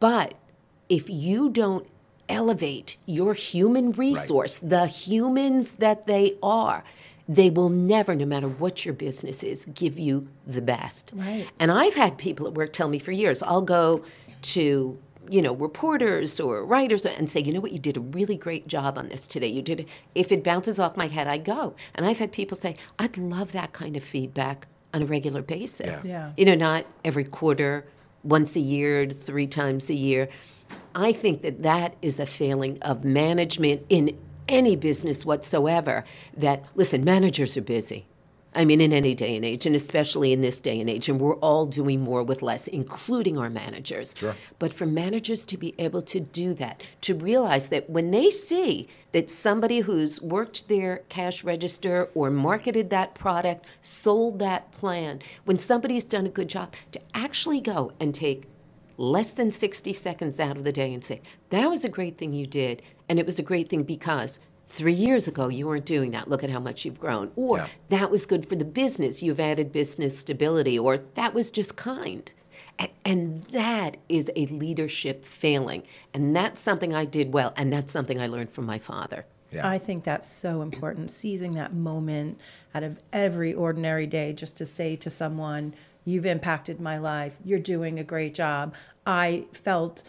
[0.00, 0.34] But
[0.90, 1.86] if you don't
[2.28, 6.84] elevate your human resource, the humans that they are,
[7.28, 11.10] they will never, no matter what your business is, give you the best.
[11.14, 11.48] Right.
[11.58, 14.04] And I've had people at work tell me for years, I'll go
[14.42, 14.98] to
[15.28, 18.66] you know reporters or writers and say you know what you did a really great
[18.66, 19.88] job on this today you did it.
[20.14, 23.52] if it bounces off my head i go and i've had people say i'd love
[23.52, 26.10] that kind of feedback on a regular basis Yeah.
[26.10, 26.32] Yeah.
[26.38, 27.84] you know not every quarter
[28.24, 30.28] once a year three times a year
[30.94, 34.16] i think that that is a failing of management in
[34.48, 36.04] any business whatsoever
[36.36, 38.06] that listen managers are busy
[38.52, 41.20] I mean, in any day and age, and especially in this day and age, and
[41.20, 44.14] we're all doing more with less, including our managers.
[44.16, 44.34] Sure.
[44.58, 48.88] But for managers to be able to do that, to realize that when they see
[49.12, 55.58] that somebody who's worked their cash register or marketed that product, sold that plan, when
[55.58, 58.44] somebody's done a good job, to actually go and take
[59.00, 62.32] less than 60 seconds out of the day and say, that was a great thing
[62.32, 62.82] you did.
[63.08, 66.28] And it was a great thing because three years ago you weren't doing that.
[66.28, 67.32] Look at how much you've grown.
[67.34, 67.66] Or Yeah.
[67.88, 69.22] that was good for the business.
[69.22, 70.78] You've added business stability.
[70.78, 72.30] Or that was just kind.
[72.78, 75.82] And, and that is a leadership failing.
[76.14, 77.52] And that's something I did well.
[77.56, 79.24] And that's something I learned from my father.
[79.50, 79.66] Yeah.
[79.68, 81.10] I think that's so important.
[81.10, 82.38] Seizing that moment
[82.72, 87.36] out of every ordinary day just to say to someone, You've impacted my life.
[87.44, 88.74] You're doing a great job.
[89.06, 90.02] I felt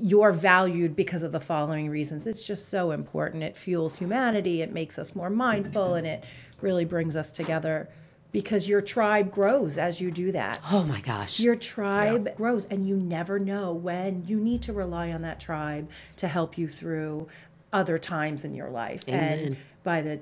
[0.00, 2.26] you're valued because of the following reasons.
[2.26, 3.42] It's just so important.
[3.42, 6.24] It fuels humanity, it makes us more mindful, and it
[6.60, 7.88] really brings us together
[8.32, 10.58] because your tribe grows as you do that.
[10.72, 11.38] Oh my gosh.
[11.38, 15.88] Your tribe grows, and you never know when you need to rely on that tribe
[16.16, 17.28] to help you through
[17.72, 19.04] other times in your life.
[19.06, 20.20] And by the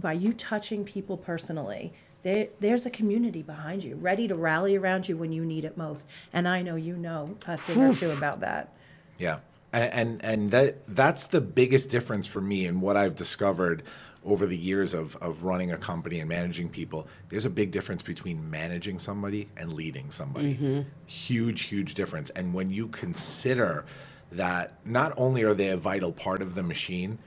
[0.00, 5.08] by you touching people personally, there, there's a community behind you, ready to rally around
[5.08, 6.06] you when you need it most.
[6.32, 8.72] And I know you know a thing or two about that.
[9.18, 9.38] Yeah,
[9.72, 13.82] and and, and that that's the biggest difference for me and what I've discovered
[14.24, 17.06] over the years of of running a company and managing people.
[17.28, 20.54] There's a big difference between managing somebody and leading somebody.
[20.54, 20.80] Mm-hmm.
[21.06, 22.30] Huge, huge difference.
[22.30, 23.84] And when you consider
[24.32, 27.18] that not only are they a vital part of the machine,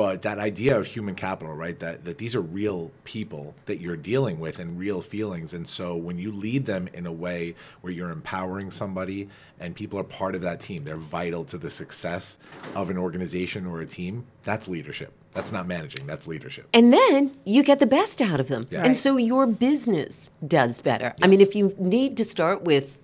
[0.00, 1.78] but that idea of human capital, right?
[1.78, 5.52] That that these are real people that you're dealing with and real feelings.
[5.52, 9.98] And so when you lead them in a way where you're empowering somebody and people
[9.98, 12.38] are part of that team, they're vital to the success
[12.74, 15.12] of an organization or a team, that's leadership.
[15.34, 16.66] That's not managing, that's leadership.
[16.72, 18.66] And then you get the best out of them.
[18.70, 18.78] Yeah.
[18.78, 18.96] And Right.
[18.96, 21.12] so your business does better.
[21.20, 23.00] I mean, if you need to start with a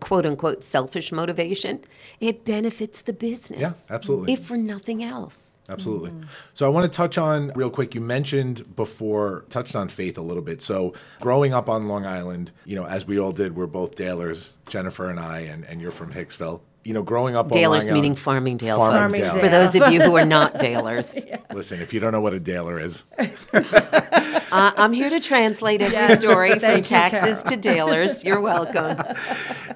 [0.00, 1.80] quote unquote selfish motivation,
[2.20, 3.60] it benefits the business.
[3.60, 4.32] Yeah, absolutely.
[4.32, 5.56] If for nothing else.
[5.68, 6.12] Absolutely.
[6.52, 7.94] So I want to touch on real quick.
[7.94, 10.60] You mentioned before, touched on faith a little bit.
[10.60, 14.54] So growing up on Long Island, you know, as we all did, we're both Dalers,
[14.68, 16.60] Jennifer and I, and, and you're from Hicksville.
[16.84, 19.14] You know, growing up on Long Dalers meaning Island, Farmingdale, folks.
[19.14, 19.40] Farmingdale.
[19.40, 22.40] For those of you who are not Dalers, Listen, if you don't know what a
[22.40, 23.04] Daler is,
[23.54, 28.24] uh, I'm here to translate every story from taxes to Dalers.
[28.24, 28.98] You're welcome.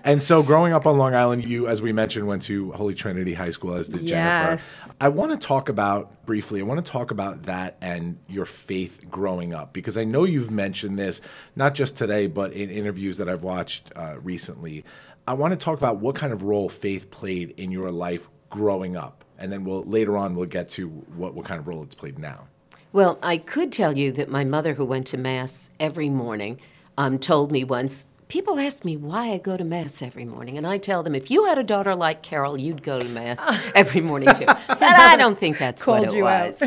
[0.05, 3.35] And so, growing up on Long Island, you, as we mentioned, went to Holy Trinity
[3.35, 4.83] High School, as did Yes.
[4.83, 4.97] Jennifer.
[5.01, 6.61] I want to talk about briefly.
[6.61, 10.51] I want to talk about that and your faith growing up because I know you've
[10.51, 11.21] mentioned this
[11.57, 14.85] not just today, but in interviews that I've watched uh, recently.
[15.29, 18.97] I want to talk about what kind of role faith played in your life growing
[18.97, 21.95] up, and then we'll later on we'll get to what what kind of role it's
[21.95, 22.49] played now.
[22.95, 26.59] Well, I could tell you that my mother, who went to Mass every morning,
[26.97, 28.07] um, told me once.
[28.29, 31.31] People ask me why I go to Mass every morning, and I tell them if
[31.31, 33.39] you had a daughter like Carol, you'd go to Mass
[33.75, 34.47] every morning too.
[34.47, 36.63] But I don't think that's what it you was.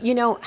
[0.00, 0.38] you know,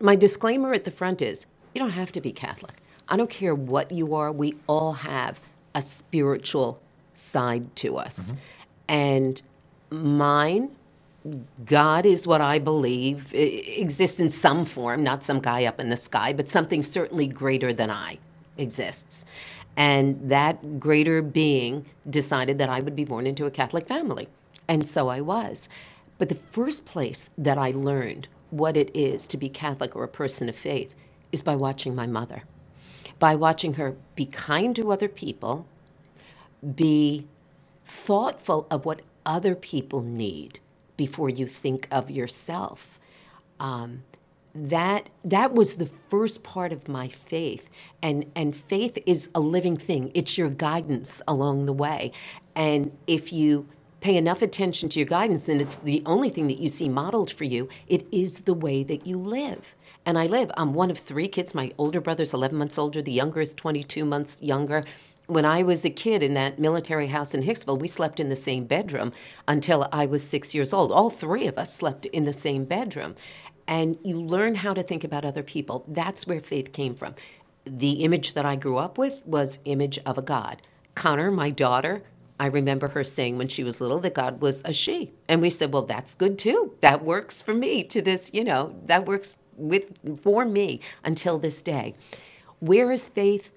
[0.00, 2.74] my disclaimer at the front is you don't have to be Catholic.
[3.08, 5.40] I don't care what you are, we all have
[5.74, 6.80] a spiritual
[7.14, 8.32] side to us.
[8.32, 8.38] Mm-hmm.
[8.88, 9.42] And
[9.90, 10.70] mine,
[11.64, 15.96] God is what I believe exists in some form, not some guy up in the
[15.96, 18.18] sky, but something certainly greater than I
[18.58, 19.24] exists.
[19.76, 24.28] And that greater being decided that I would be born into a Catholic family.
[24.68, 25.68] And so I was.
[26.18, 30.08] But the first place that I learned what it is to be Catholic or a
[30.08, 30.94] person of faith
[31.30, 32.42] is by watching my mother,
[33.22, 35.64] by watching her be kind to other people,
[36.74, 37.24] be
[37.84, 40.58] thoughtful of what other people need
[40.96, 42.98] before you think of yourself.
[43.60, 44.02] Um,
[44.56, 47.70] that that was the first part of my faith.
[48.02, 50.10] And and faith is a living thing.
[50.14, 52.10] It's your guidance along the way.
[52.56, 53.68] And if you
[54.02, 57.30] pay enough attention to your guidance and it's the only thing that you see modeled
[57.30, 60.98] for you it is the way that you live and i live i'm one of
[60.98, 64.84] three kids my older brother's 11 months older the younger is 22 months younger
[65.28, 68.36] when I was a kid in that military house in Hicksville, we slept in the
[68.36, 69.12] same bedroom
[69.48, 70.92] until I was six years old.
[70.92, 73.14] All three of us slept in the same bedroom
[73.66, 75.84] and you learn how to think about other people.
[75.88, 77.14] That's where faith came from.
[77.64, 80.60] The image that I grew up with was image of a God.
[80.94, 82.02] Connor, my daughter,
[82.42, 85.12] I remember her saying when she was little that God was a she.
[85.28, 86.74] And we said, well, that's good too.
[86.82, 91.62] That works for me to this, you know, that works with for me until this
[91.62, 91.94] day.
[92.60, 93.52] Where is faith?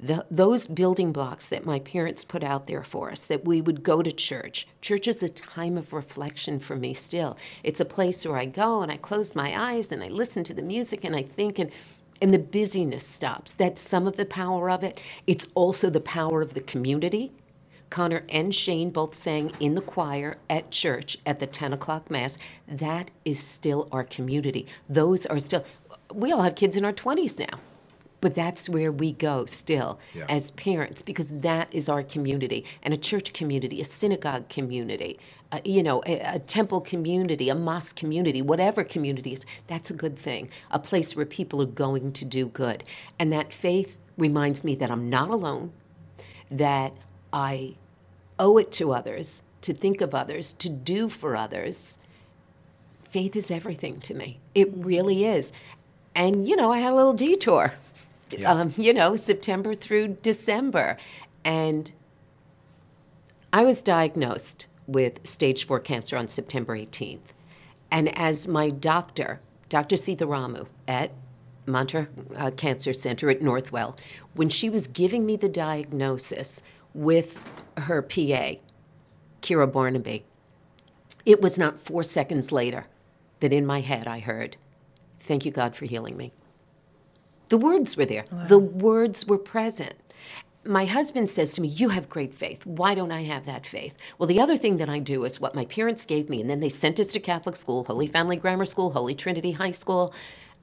[0.00, 3.82] the, those building blocks that my parents put out there for us, that we would
[3.84, 4.66] go to church.
[4.82, 7.38] Church is a time of reflection for me still.
[7.64, 10.54] It's a place where I go and I close my eyes and I listen to
[10.54, 11.70] the music and I think and
[12.22, 13.54] and the busyness stops.
[13.54, 15.00] That's some of the power of it.
[15.26, 17.32] It's also the power of the community.
[17.92, 22.38] Connor and Shane both sang in the choir at church at the 10 o'clock Mass.
[22.66, 24.66] That is still our community.
[24.88, 25.62] Those are still,
[26.12, 27.60] we all have kids in our 20s now.
[28.22, 30.24] But that's where we go still Yeah.
[30.30, 35.18] as parents because that is our community and a church community, a synagogue community,
[35.50, 39.94] uh, you know, a, a temple community, a mosque community, whatever community is, that's a
[39.94, 40.48] good thing.
[40.70, 42.84] A place where people are going to do good.
[43.18, 45.72] And that faith reminds me that I'm not alone,
[46.50, 46.94] that
[47.34, 47.76] I
[48.38, 51.98] owe it to others, to think of others, to do for others.
[53.02, 54.40] Faith is everything to me.
[54.54, 55.52] It really is.
[56.14, 57.74] And, you know, I had a little detour
[58.44, 60.96] um, you know, September through December.
[61.44, 61.92] And
[63.52, 67.20] I was diagnosed with stage four cancer on September 18th.
[67.90, 69.96] And as my doctor, Dr.
[69.96, 71.12] Sitharamu at
[71.66, 73.96] Monter uh, Cancer Center at Northwell,
[74.34, 76.62] when she was giving me the diagnosis
[76.94, 77.38] with
[77.76, 78.54] her PA,
[79.40, 80.24] Kira Barnaby,
[81.24, 82.86] it was not four seconds later
[83.40, 84.56] that in my head I heard,
[85.20, 86.32] Thank you, God, for healing me.
[87.48, 88.24] The words were there.
[88.48, 89.94] The words were present.
[90.64, 92.64] My husband says to me, You have great faith.
[92.66, 93.96] Why don't I have that faith?
[94.18, 96.60] Well, the other thing that I do is what my parents gave me, and then
[96.60, 100.14] they sent us to Catholic school, Holy Family Grammar School, Holy Trinity High School.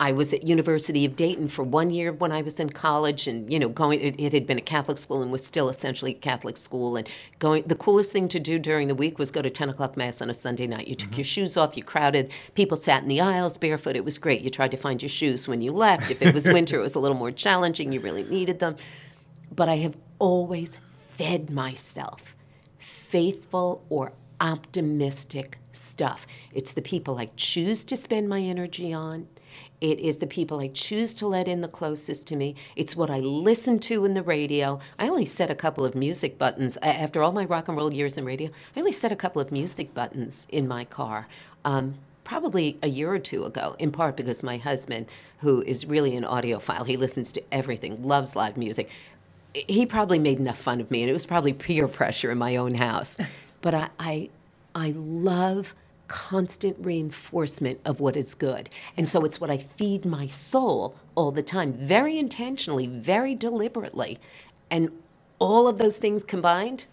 [0.01, 3.51] I was at University of Dayton for one year when I was in college, and
[3.51, 6.15] you know, going it, it had been a Catholic school and was still essentially a
[6.15, 6.95] Catholic school.
[6.95, 7.07] And
[7.39, 10.21] going, the coolest thing to do during the week was go to ten o'clock mass
[10.21, 10.87] on a Sunday night.
[10.87, 11.17] You took mm-hmm.
[11.17, 13.97] your shoes off, you crowded, people sat in the aisles barefoot.
[13.97, 14.41] It was great.
[14.41, 16.09] You tried to find your shoes when you left.
[16.09, 17.91] If it was winter, it was a little more challenging.
[17.91, 18.77] You really needed them.
[19.53, 22.35] But I have always fed myself
[22.77, 26.25] faithful or optimistic stuff.
[26.53, 29.27] It's the people I choose to spend my energy on.
[29.81, 32.55] It is the people I choose to let in the closest to me.
[32.75, 34.79] It's what I listen to in the radio.
[34.97, 36.77] I only set a couple of music buttons.
[36.81, 39.53] After all my rock and roll years in radio, I only set a couple of
[39.53, 41.27] music buttons in my car.
[41.63, 45.07] Um, probably a year or two ago, in part because my husband,
[45.39, 48.89] who is really an audiophile, he listens to everything, loves live music.
[49.53, 52.57] He probably made enough fun of me, and it was probably peer pressure in my
[52.57, 53.17] own house.
[53.61, 54.29] But I, I,
[54.75, 55.73] I love
[56.09, 58.69] constant reinforcement of what is good.
[58.97, 64.19] And so it's what I feed my soul all the time, very intentionally, very deliberately.
[64.69, 64.91] And
[65.39, 66.85] all of those things combined,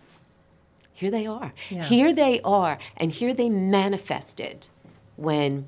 [0.92, 1.52] here they are.
[1.82, 2.78] Here they are.
[2.96, 4.68] And here they manifested
[5.16, 5.66] when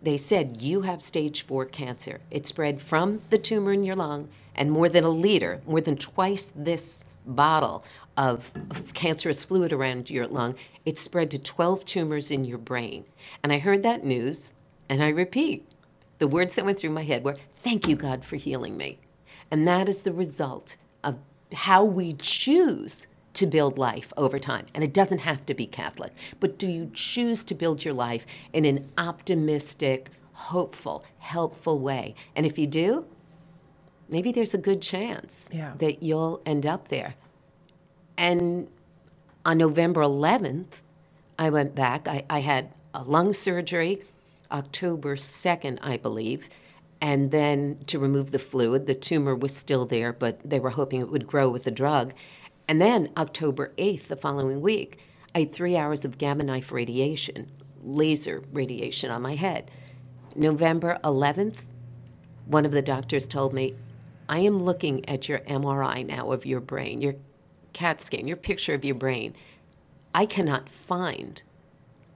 [0.00, 2.20] they said, You have stage four cancer.
[2.30, 5.96] It spread from the tumor in your lung, and more than a liter, more than
[5.96, 7.84] twice this bottle
[8.16, 13.04] of, of cancerous fluid around your lung, it spread to 12 tumors in your brain.
[13.42, 14.52] And I heard that news,
[14.88, 15.66] and I repeat
[16.18, 18.98] the words that went through my head were, Thank you, God, for healing me.
[19.50, 21.16] And that is the result of
[21.52, 24.66] how we choose to build life over time.
[24.74, 28.26] And it doesn't have to be Catholic, but do you choose to build your life
[28.52, 32.14] in an optimistic, hopeful, helpful way?
[32.36, 33.04] And if you do,
[34.08, 35.72] maybe there's a good chance Yeah.
[35.78, 37.14] that you'll end up there.
[38.16, 38.68] And
[39.44, 40.80] on November 11th,
[41.38, 42.06] I went back.
[42.08, 44.02] I, I had a lung surgery
[44.50, 46.48] October 2nd, I believe.
[47.00, 51.00] And then to remove the fluid, the tumor was still there, but they were hoping
[51.00, 52.14] it would grow with the drug.
[52.68, 54.98] And then October 8th, the following week,
[55.34, 57.50] I had three hours of gamma knife radiation,
[57.82, 59.70] laser radiation on my head.
[60.36, 61.64] November 11th,
[62.46, 63.74] one of the doctors told me,
[64.28, 67.16] I am looking at your MRI now of your brain, your
[67.72, 69.34] CAT scan, your picture of your brain.
[70.14, 71.42] I cannot find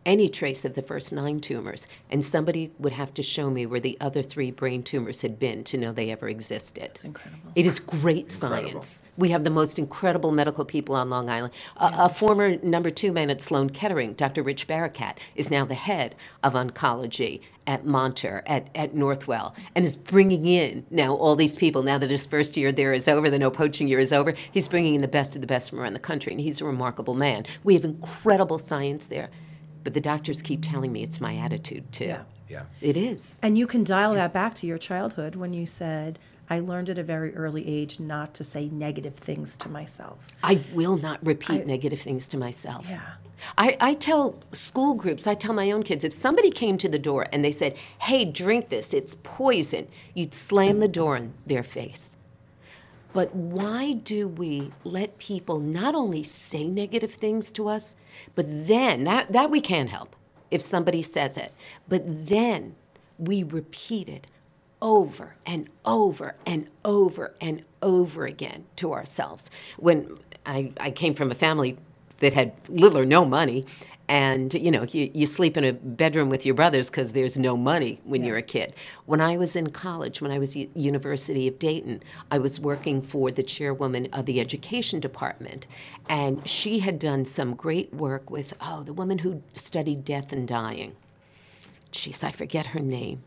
[0.06, 3.80] any trace of the first nine tumors, and somebody would have to show me where
[3.80, 6.84] the other three brain tumors had been to know they ever existed.
[6.84, 7.50] It's incredible.
[7.54, 9.02] It is great science.
[9.18, 11.52] We have the most incredible medical people on Long Island.
[11.76, 14.42] A, a former number two man at Sloan Kettering, Dr.
[14.42, 19.96] Rich Barakat, is now the head of oncology at Monter, at, at Northwell, and is
[19.96, 21.82] bringing in now all these people.
[21.82, 24.68] Now that his first year there is over, the no poaching year is over, he's
[24.68, 27.14] bringing in the best of the best from around the country, and he's a remarkable
[27.14, 27.44] man.
[27.64, 29.30] We have incredible science there,
[29.86, 32.06] but the doctors keep telling me it's my attitude too.
[32.06, 32.22] Yeah.
[32.48, 32.64] Yeah.
[32.80, 33.38] It is.
[33.40, 36.18] And you can dial that back to your childhood when you said,
[36.50, 40.18] I learned at a very early age not to say negative things to myself.
[40.42, 42.84] I will not repeat negative things to myself.
[42.88, 43.00] Yeah.
[43.56, 46.98] I, I tell school groups, I tell my own kids, if somebody came to the
[46.98, 51.62] door and they said, hey, drink this, it's poison, you'd slam the door in their
[51.62, 52.16] face.
[53.16, 57.96] But why do we let people not only say negative things to us,
[58.34, 60.14] but then, that, that we can't help
[60.50, 61.54] if somebody says it,
[61.88, 62.74] but then
[63.18, 64.26] we repeat it
[64.82, 69.50] over and over and over and over again to ourselves.
[69.78, 71.78] When I, I came from a family
[72.18, 73.64] that had little or no money,
[74.08, 77.56] and you know you, you sleep in a bedroom with your brothers because there's no
[77.56, 78.74] money when you're a kid.
[79.06, 83.02] When i was in college when i was at university of dayton i was working
[83.02, 85.66] for the chairwoman of the education department.
[86.08, 90.46] And she had done some great work with oh the woman who studied death and
[90.46, 90.94] dying.
[91.92, 93.22] Jeez i forget her name.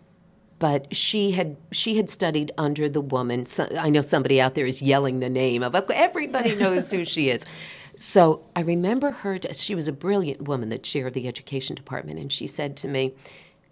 [0.60, 3.46] But she had she had studied under the woman.
[3.46, 7.30] So, i know somebody out there is yelling the name of everybody knows who she
[7.30, 7.46] is
[7.96, 12.20] so I remember her, she was a brilliant woman, the chair of the education department,
[12.20, 13.14] and she said to me,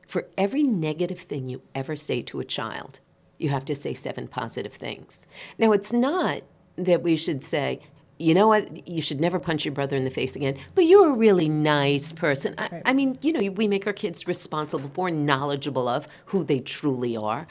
[0.08, 3.00] For every negative thing you ever say to a child,
[3.38, 5.28] you have to say seven positive things.
[5.58, 6.42] Now, it's not
[6.76, 7.80] that we should say,
[8.20, 11.10] you know what, you should never punch your brother in the face again, but you're
[11.10, 12.56] a really nice person.
[12.58, 16.60] I, I mean, you know, we make our kids responsible for, knowledgeable of who they
[16.60, 17.48] truly are.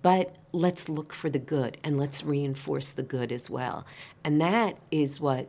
[0.00, 3.84] But let's look for the good and let's reinforce the good as well.
[4.24, 5.48] And that is what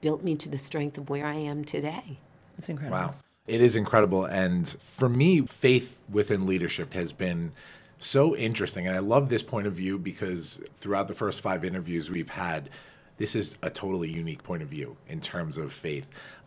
[0.00, 2.18] built me to the strength of where I am today.
[2.56, 2.98] It's incredible.
[2.98, 3.14] Wow.
[3.46, 4.24] It is incredible.
[4.24, 7.52] And for me, faith within leadership has been
[7.98, 8.86] so interesting.
[8.86, 12.68] And I love this point of view because throughout the first five interviews we've had,
[13.16, 16.06] this is a totally unique point of view in terms of faith.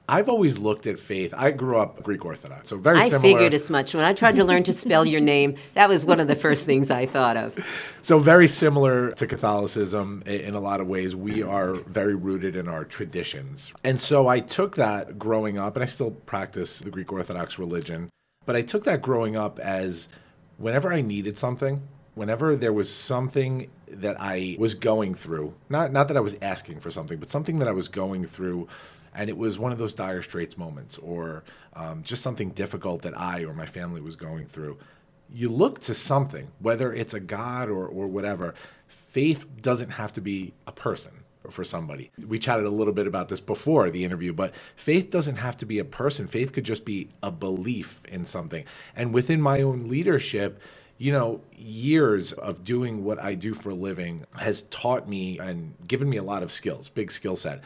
[0.10, 1.34] I've always looked at faith.
[1.38, 3.20] I grew up Greek Orthodox, so very I similar.
[3.20, 3.94] I figured as much.
[3.94, 6.66] When I tried to learn to spell your name, that was one of the first
[6.66, 7.58] things I thought of.
[8.02, 11.16] So very similar to Catholicism in a lot of ways.
[11.16, 13.72] We are very rooted in our traditions.
[13.86, 18.10] And so I took that growing up, and I still practice the Greek Orthodox religion,
[18.46, 20.10] but I took that growing up as
[20.58, 26.10] whenever I needed something, whenever there was something that I was going through, not not
[26.10, 28.68] that I was asking for something, but something that I was going through,
[29.14, 31.44] and it was one of those dire straits moments, or
[31.74, 34.78] um, just something difficult that I or my family was going through.
[35.34, 38.54] You look to something, whether it's a God or or whatever.
[38.88, 41.12] Faith doesn't have to be a person
[41.50, 42.12] for somebody.
[42.28, 45.66] We chatted a little bit about this before the interview, but faith doesn't have to
[45.66, 46.28] be a person.
[46.28, 48.66] Faith could just be a belief in something.
[48.96, 50.62] And within my own leadership,
[50.98, 55.74] you know, years of doing what I do for a living has taught me and
[55.88, 57.62] given me a lot of skills, big skill set.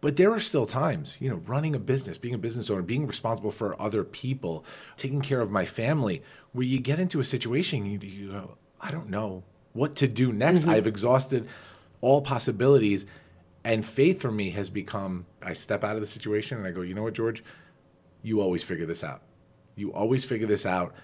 [0.00, 3.06] But there are still times, you know, running a business, being a business owner, being
[3.06, 4.64] responsible for other people,
[4.96, 8.90] taking care of my family, where you get into a situation you, you go, I
[8.92, 10.60] don't know what to do next.
[10.60, 10.70] Mm-hmm.
[10.70, 11.48] I've exhausted
[12.00, 13.06] all possibilities.
[13.64, 16.82] And faith for me has become I step out of the situation and I go,
[16.82, 17.42] you know what, George?
[18.22, 19.22] You always figure this out.
[19.74, 20.94] You always figure this out.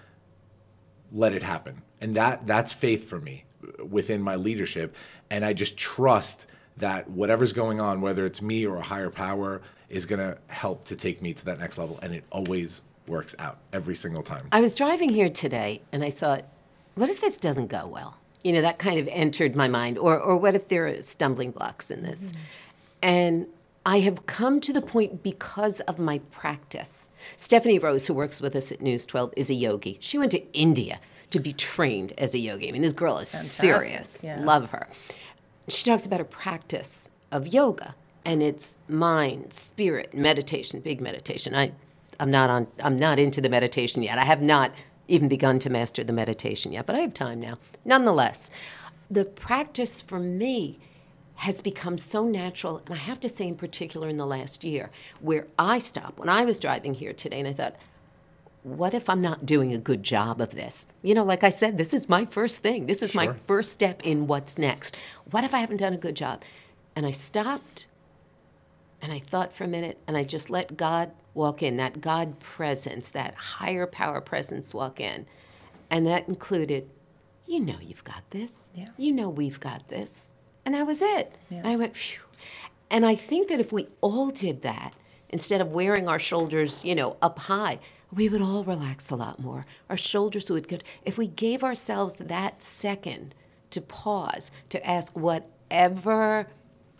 [1.11, 1.81] Let it happen.
[2.01, 4.95] And that that's faith for me uh, within my leadership.
[5.29, 6.47] And I just trust
[6.77, 10.85] that whatever's going on, whether it's me or a higher power, is going to help
[10.85, 11.99] to take me to that next level.
[12.01, 14.47] And it always works out every single time.
[14.51, 16.45] I was driving here today and I thought,
[16.95, 18.17] what if this doesn't go well?
[18.43, 19.97] You know, that kind of entered my mind.
[19.97, 22.31] Or, or what if there are stumbling blocks in this?
[22.31, 22.41] Mm-hmm.
[23.01, 23.47] And
[23.85, 27.07] I have come to the point because of my practice.
[27.37, 29.97] Stephanie Rose, who works with us at News 12, is a yogi.
[30.01, 32.69] She went to India to be trained as a yogi.
[32.69, 34.19] I mean, this girl is serious.
[34.23, 34.39] yeah.
[34.39, 34.87] Love her.
[35.67, 41.55] She talks about a practice of yoga, and it's mind, spirit, meditation, big meditation.
[41.55, 41.71] I,
[42.19, 42.67] I'm not on.
[42.83, 44.17] I'm not into the meditation yet.
[44.17, 44.73] I have not
[45.07, 47.55] even begun to master the meditation yet, but I have time now.
[47.83, 48.49] Nonetheless,
[49.09, 50.79] the practice for me
[51.35, 54.89] has become so natural, and I have to say, in particular, in the last year,
[55.19, 57.75] where I stopped when I was driving here today, and I thought,
[58.65, 60.87] what if I'm not doing a good job of this?
[61.03, 62.87] You know, like I said, this is my first thing.
[62.87, 64.97] This is my first step in what's next.
[65.29, 66.41] What if I haven't done a good job?
[66.95, 67.85] And I stopped
[69.03, 72.39] and I thought for a minute and I just let God walk in, that God
[72.39, 75.27] presence, that higher power presence walk in.
[75.91, 76.89] And that included,
[77.45, 78.71] you know, you've got this.
[78.73, 78.89] Yeah.
[78.97, 80.31] You know, we've got this.
[80.65, 81.37] And that was it.
[81.51, 81.59] Yeah.
[81.59, 82.21] And I went, phew.
[82.89, 84.95] And I think that if we all did that,
[85.29, 87.79] instead of wearing our shoulders, you know, up high,
[88.15, 89.65] we would all relax a lot more.
[89.89, 93.35] Our shoulders would get, if we gave ourselves that second
[93.71, 96.47] to pause, to ask whatever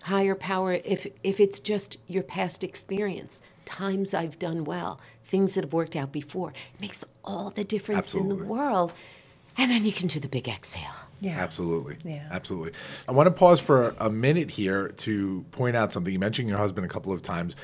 [0.03, 5.63] higher power, if, if it's just your past experience, times I've done well, things that
[5.63, 8.93] have worked out before, it makes all the difference in the world.
[9.57, 10.93] And then you can do the big exhale.
[11.21, 11.39] Yeah.
[11.39, 11.95] Absolutely.
[12.03, 12.27] Yeah.
[12.29, 12.73] Absolutely.
[13.07, 16.11] I want to pause for a minute here to point out something.
[16.11, 17.55] You mentioned your husband a couple of times.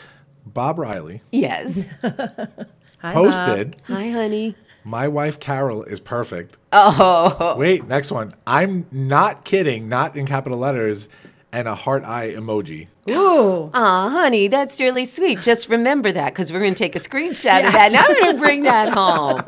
[0.45, 1.93] Bob Riley Yes.
[3.01, 4.55] posted, Hi, honey.
[4.83, 6.57] My wife Carol is perfect.
[6.71, 7.55] Oh.
[7.57, 8.33] Wait, next one.
[8.47, 11.07] I'm not kidding, not in capital letters,
[11.51, 12.87] and a heart eye emoji.
[13.09, 13.69] Ooh.
[13.73, 15.41] Aw, honey, that's really sweet.
[15.41, 17.87] Just remember that because we're going to take a screenshot of that.
[17.91, 19.41] And I'm going to bring that home.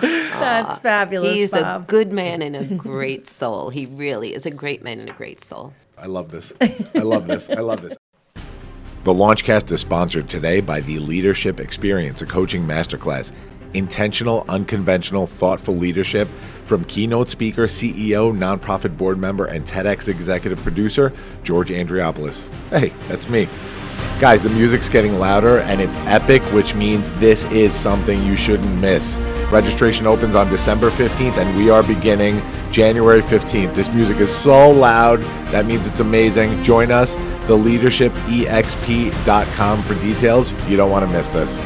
[0.00, 3.70] That's fabulous, He's a good man and a great soul.
[3.70, 5.72] He really is a great man and a great soul.
[5.96, 6.52] I love this.
[6.60, 7.48] I love this.
[7.48, 7.96] I love this.
[9.04, 13.32] The Launchcast is sponsored today by the Leadership Experience, a coaching masterclass.
[13.74, 16.26] Intentional, unconventional, thoughtful leadership
[16.64, 22.48] from keynote speaker, CEO, nonprofit board member, and TEDx executive producer, George Andriopoulos.
[22.70, 23.46] Hey, that's me.
[24.20, 28.74] Guys, the music's getting louder and it's epic, which means this is something you shouldn't
[28.80, 29.14] miss.
[29.50, 33.74] Registration opens on December 15th and we are beginning January 15th.
[33.74, 35.20] This music is so loud.
[35.52, 36.62] That means it's amazing.
[36.62, 37.14] Join us,
[37.46, 40.52] theleadershipexp.com for details.
[40.68, 41.60] You don't want to miss this.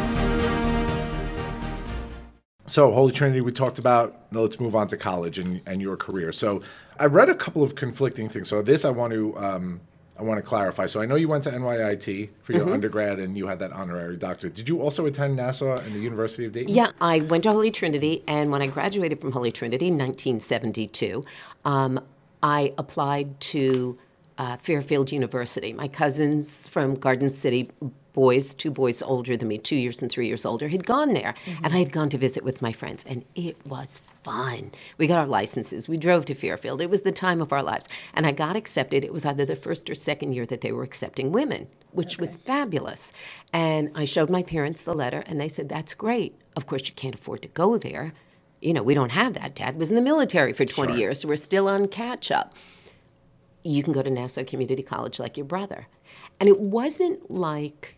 [2.66, 4.30] So, Holy Trinity, we talked about.
[4.30, 6.32] Now, let's move on to college and, and your career.
[6.32, 6.60] So,
[7.00, 8.48] I read a couple of conflicting things.
[8.48, 9.80] So, this I want to um,
[10.18, 10.86] I want to clarify.
[10.86, 14.16] So, I know you went to NYIT for your undergrad and you had that honorary
[14.16, 14.54] doctorate.
[14.54, 16.74] Did you also attend Nassau and the University of Dayton?
[16.74, 21.24] Yeah, I went to Holy Trinity, and when I graduated from Holy Trinity in 1972,
[21.64, 22.00] um,
[22.42, 23.98] I applied to
[24.38, 25.72] uh, Fairfield University.
[25.72, 27.70] My cousins from Garden City,
[28.12, 31.34] boys, two boys older than me, two years and three years older, had gone there,
[31.62, 34.00] and I had gone to visit with my friends, and it was
[34.30, 34.72] fun.
[34.98, 35.88] We got our licenses.
[35.88, 36.80] We drove to Fairfield.
[36.80, 39.04] It was the time of our lives, and I got accepted.
[39.04, 42.36] It was either the first or second year that they were accepting women, which was
[42.36, 43.12] fabulous.
[43.52, 46.34] And I showed my parents the letter, and they said, "That's great.
[46.56, 48.12] Of course, you can't afford to go there."
[48.60, 49.54] You know, we don't have that.
[49.54, 52.54] Dad was in the military for 20 years, so we're still on catch up
[53.64, 55.88] you can go to Nassau Community College like your brother.
[56.40, 57.96] And it wasn't like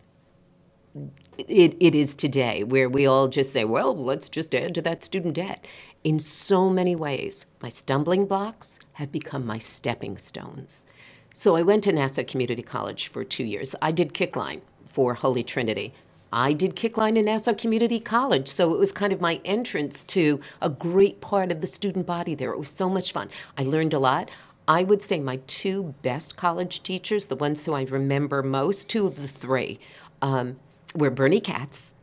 [1.37, 5.03] it, it is today, where we all just say, well, let's just add to that
[5.03, 5.65] student debt.
[6.03, 10.83] In so many ways, my stumbling blocks have become my stepping stones.
[11.31, 13.75] So I went to Nassau Community College for two years.
[13.83, 15.93] I did kickline for Holy Trinity.
[16.33, 20.39] I did kickline in Nassau Community College, so it was kind of my entrance to
[20.59, 22.51] a great part of the student body there.
[22.51, 23.29] It was so much fun.
[23.55, 24.31] I learned a lot.
[24.67, 29.05] I would say my two best college teachers, the ones who I remember most, two
[29.05, 29.79] of the three,
[30.19, 30.55] um,
[30.95, 31.93] were Bernie Katz.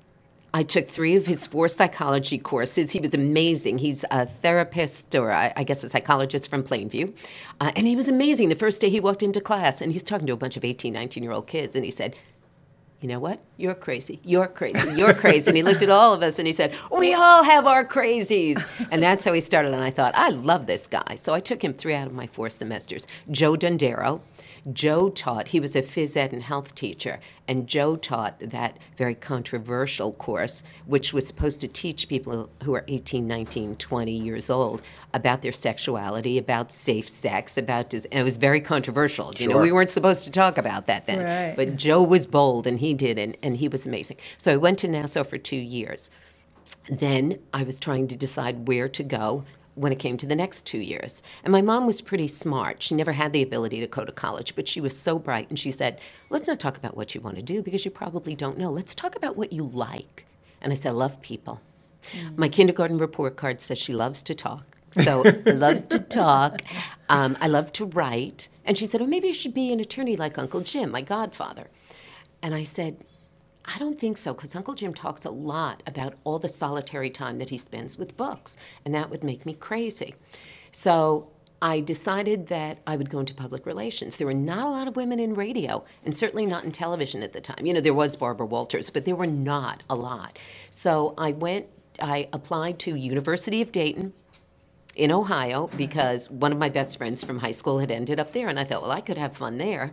[0.59, 2.91] I took three of his four psychology courses.
[2.91, 3.79] He was amazing.
[3.79, 7.17] He's a therapist, or I, I guess a psychologist from Plainview.
[7.61, 8.49] Uh, and he was amazing.
[8.49, 10.93] The first day he walked into class, and he's talking to a bunch of 18,
[10.93, 12.17] 19 year old kids, and he said,
[13.01, 13.41] you know what?
[13.57, 14.19] You're crazy.
[14.25, 14.99] You're crazy.
[14.99, 15.47] You're crazy.
[15.47, 18.67] And he looked at all of us and he said, We all have our crazies.
[18.91, 19.73] And that's how he started.
[19.73, 21.15] And I thought, I love this guy.
[21.15, 23.07] So I took him three out of my four semesters.
[23.31, 24.21] Joe Dondero.
[24.73, 29.15] Joe taught, he was a phys ed and health teacher, and Joe taught that very
[29.15, 34.83] controversial course, which was supposed to teach people who are 18, 19, 20 years old
[35.15, 39.33] about their sexuality, about safe sex, about, dis- and it was very controversial.
[39.37, 41.21] You know, we weren't supposed to talk about that then.
[41.21, 41.57] Right.
[41.57, 44.19] But Joe was bold and he did, and, and he was amazing.
[44.37, 46.11] So I went to Nassau for two years.
[46.91, 49.45] Then I was trying to decide where to go
[49.79, 51.23] when it came to the next two years.
[51.45, 52.83] And my mom was pretty smart.
[52.83, 55.49] She never had the ability to go to college, but she was so bright.
[55.49, 56.01] And she said,
[56.31, 58.71] Let's not talk about what you want to do because you probably don't know.
[58.71, 60.27] Let's talk about what you like.
[60.61, 61.61] And I said, I love people.
[62.37, 64.65] My kindergarten report card says she loves to talk.
[64.93, 66.63] So I love to talk.
[67.09, 68.49] Um, I love to write.
[68.65, 71.69] And she said, Oh, maybe you should be an attorney like Uncle Jim, my godfather.
[72.43, 73.05] And I said,
[73.69, 77.39] I don't think so, because Uncle Jim talks a lot about all the solitary time
[77.39, 80.15] that he spends with books, and that would make me crazy.
[80.73, 81.29] So
[81.61, 84.17] I decided that I would go into public relations.
[84.17, 87.35] There were not a lot of women in radio, and certainly not in television at
[87.35, 87.67] the time.
[87.67, 90.39] You know, there was Barbara Walters, but there were not a lot.
[90.71, 91.67] So I went
[92.01, 94.13] I applied to University of Dayton
[94.95, 98.49] in Ohio because one of my best friends from high school had ended up there,
[98.49, 99.93] and I thought, well, I could have fun there.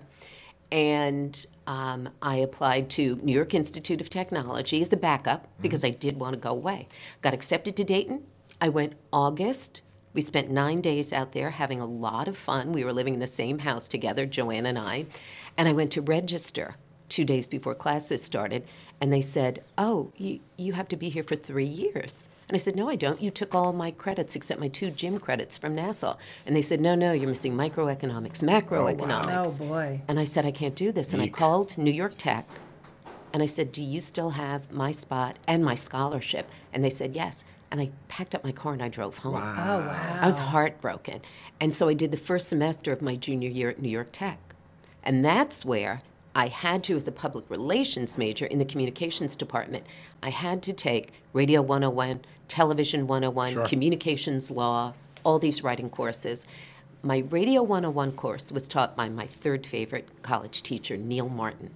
[0.75, 5.89] And um, I applied to New York Institute of Technology as a backup because I
[5.89, 6.89] did want to go away.
[7.21, 8.23] Got accepted to Dayton.
[8.59, 9.83] I went August.
[10.13, 12.73] We spent nine days out there having a lot of fun.
[12.73, 15.05] We were living in the same house together, Joanne and I.
[15.57, 16.75] And I went to register
[17.09, 18.65] two days before classes started,
[19.01, 22.29] and they said, Oh, you, you have to be here for three years.
[22.47, 23.21] And I said, No, I don't.
[23.21, 26.17] You took all my credits except my two gym credits from Nassau.
[26.45, 29.47] And they said, No, no, you're missing microeconomics, macroeconomics.
[29.47, 30.01] Oh, oh boy.
[30.07, 31.13] And I said, I can't do this.
[31.13, 32.47] And I called New York Tech
[33.33, 36.49] and I said, Do you still have my spot and my scholarship?
[36.71, 37.43] And they said, Yes.
[37.71, 39.33] And I packed up my car and I drove home.
[39.33, 39.55] Wow.
[39.57, 40.19] Oh, wow.
[40.21, 41.19] I was heartbroken.
[41.59, 44.39] And so I did the first semester of my junior year at New York Tech.
[45.03, 46.01] And that's where
[46.35, 49.85] I had to, as a public relations major in the communications department,
[50.21, 53.65] I had to take Radio 101, Television 101, Sure.
[53.65, 56.45] Communications Law, all these writing courses.
[57.01, 61.71] My Radio 101 course was taught by my third favorite college teacher, Neil Martin.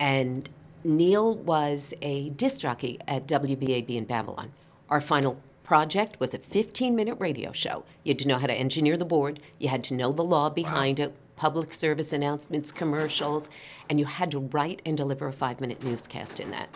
[0.00, 0.50] And
[0.82, 4.50] Neil was a disc jockey at WBAB in Babylon.
[4.90, 7.84] Our final project was a 15 minute radio show.
[8.02, 10.48] You had to know how to engineer the board, you had to know the law
[10.50, 13.48] behind it, public service announcements, commercials,
[13.88, 16.68] and you had to write and deliver a five minute newscast in that.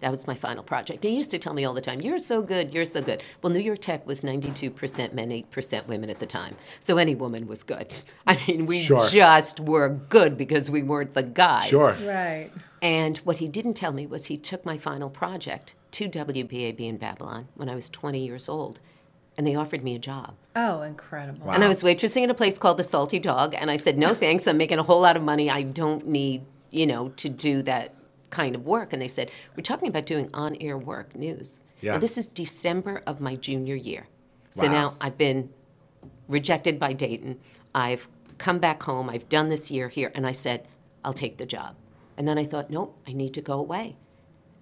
[0.00, 1.04] That was my final project.
[1.04, 3.22] He used to tell me all the time, You're so good, you're so good.
[3.40, 6.56] Well, New York Tech was 92% men, 8% women at the time.
[6.80, 7.92] So any woman was good.
[8.26, 9.06] I mean, we Sure.
[9.08, 11.68] just were good because we weren't the guys.
[11.68, 11.92] Sure.
[12.02, 12.50] Right.
[12.82, 16.98] And what he didn't tell me was he took my final project to WBAB in
[16.98, 18.80] Babylon when I was 20 years old,
[19.36, 20.34] and they offered me a job.
[20.54, 21.50] Oh, incredible.
[21.50, 24.14] And I was waitressing at a place called the Salty Dog, and I said, no
[24.14, 25.50] thanks, I'm making a whole lot of money.
[25.50, 27.94] I don't need, you know, to do that
[28.30, 28.92] kind of work.
[28.92, 31.64] And they said, we're talking about doing on-air work, news.
[31.80, 31.94] Yeah.
[31.94, 34.06] And this is December of my junior year.
[34.50, 34.72] So Wow.
[34.72, 35.50] now I've been
[36.28, 37.38] rejected by Dayton.
[37.74, 38.08] I've
[38.38, 39.10] come back home.
[39.10, 40.10] I've done this year here.
[40.14, 40.66] And I said,
[41.04, 41.74] I'll take the job.
[42.16, 43.96] And then I thought, nope, I need to go away.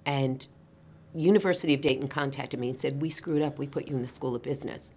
[0.05, 0.47] And
[1.15, 3.59] University of Dayton contacted me and said, we screwed up.
[3.59, 4.95] We put you in the School of Business.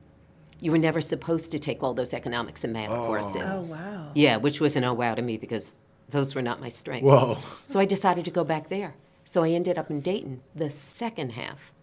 [0.61, 3.03] You were never supposed to take all those economics and math oh.
[3.03, 3.43] courses.
[3.45, 4.11] Oh, wow.
[4.15, 7.03] Yeah, which was an oh wow to me because those were not my strengths.
[7.05, 7.37] Whoa.
[7.63, 8.95] So I decided to go back there.
[9.25, 11.73] So I ended up in Dayton the second half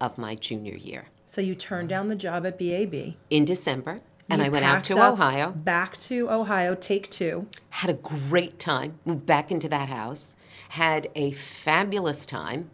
[0.00, 3.14] of my junior year So you turned down the job at BAB.
[3.30, 5.50] in December, and You I went out to up, Ohio.
[5.52, 7.46] Back to Ohio, take two.
[7.70, 10.34] had a great time, moved back into that house,
[10.70, 12.70] had a fabulous time,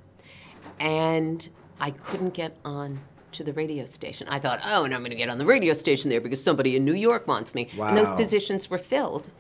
[0.81, 1.49] and
[1.81, 3.01] I couldn't get on
[3.33, 4.27] to the radio station.
[4.29, 6.77] I thought, oh, and I'm going to get on the radio station there because somebody
[6.77, 7.69] in New York wants me.
[7.89, 9.31] And those positions were filled.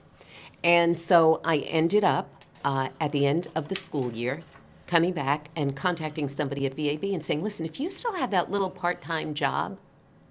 [0.63, 4.41] And so I ended up uh, at the end of the school year
[4.87, 8.51] coming back and contacting somebody at BAB and saying, listen, if you still have that
[8.51, 9.79] little part time job,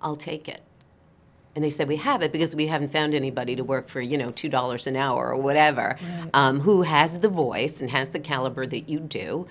[0.02, 0.62] I'll take it.
[1.56, 4.16] And they said, we have it because we haven't found anybody to work for, you
[4.18, 5.98] know, $2 an hour or whatever,
[6.36, 9.48] um, who has the voice and has the caliber that you do.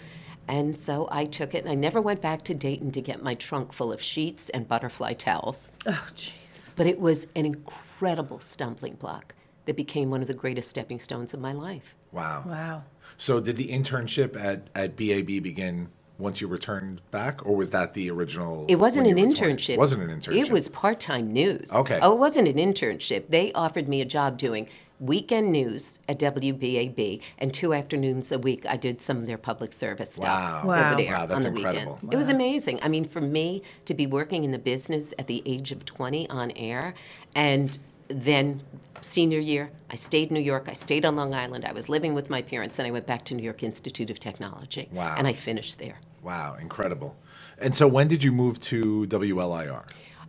[0.49, 3.35] And so I took it, and I never went back to Dayton to get my
[3.35, 5.73] trunk full of sheets and butterfly towels.
[5.87, 6.77] Oh, jeez.
[6.77, 9.35] But it was an incredible stumbling block
[9.65, 11.97] that became one of the greatest stepping stones of my life.
[12.13, 12.45] Wow.
[12.47, 12.83] Wow.
[13.17, 15.89] So did the internship at, at BAB begin
[16.19, 18.65] once you returned back, or was that the original?
[18.69, 19.19] It wasn't an internship.
[19.19, 19.55] were 20?
[19.57, 19.77] internship.
[19.79, 20.47] Wasn't an internship.
[20.47, 21.73] It was part time news.
[21.73, 21.99] Okay.
[22.01, 23.29] Oh, it wasn't an internship.
[23.29, 24.69] They offered me a job doing
[24.99, 29.73] weekend news at WBAB, and two afternoons a week I did some of their public
[29.73, 30.63] service stuff Wow.
[30.65, 30.93] Wow.
[30.93, 31.93] over there Wow, that's on the incredible.
[31.95, 32.15] weekend.
[32.15, 32.79] It was amazing.
[32.83, 36.29] I mean, for me to be working in the business at the age of 20
[36.31, 36.95] on air,
[37.35, 37.79] and
[38.09, 38.63] then
[39.01, 40.69] senior year, I stayed in New York.
[40.69, 41.65] I stayed on Long Island.
[41.65, 44.19] I was living with my parents, and I went back to New York Institute of
[44.21, 44.89] Technology.
[44.93, 45.15] Wow.
[45.19, 45.97] And I finished there.
[46.23, 47.17] Wow, incredible.
[47.59, 49.83] And so when did you move to WLIR?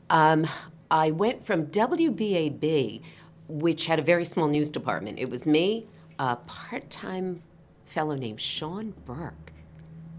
[0.10, 0.48] Um,
[0.90, 3.02] I went from WBAB,
[3.48, 5.20] which had a very small news department.
[5.20, 5.88] It was me,
[6.20, 7.42] a part time
[7.86, 9.54] fellow named Sean Burke.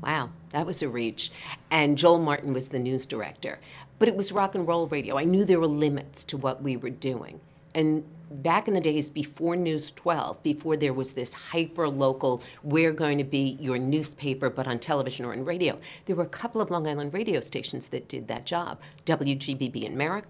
[0.02, 1.30] Wow, that was a reach.
[1.70, 3.58] And Joel Martin was the news director.
[3.98, 5.18] But it was rock and roll radio.
[5.18, 7.40] I knew there were limits to what we were doing.
[7.74, 12.92] And back in the days before News 12, before there was this hyper local, we're
[12.92, 15.76] going to be your newspaper, but on television or in radio,
[16.06, 19.96] there were a couple of Long Island radio stations that did that job WGBB in
[19.96, 20.26] Merrick,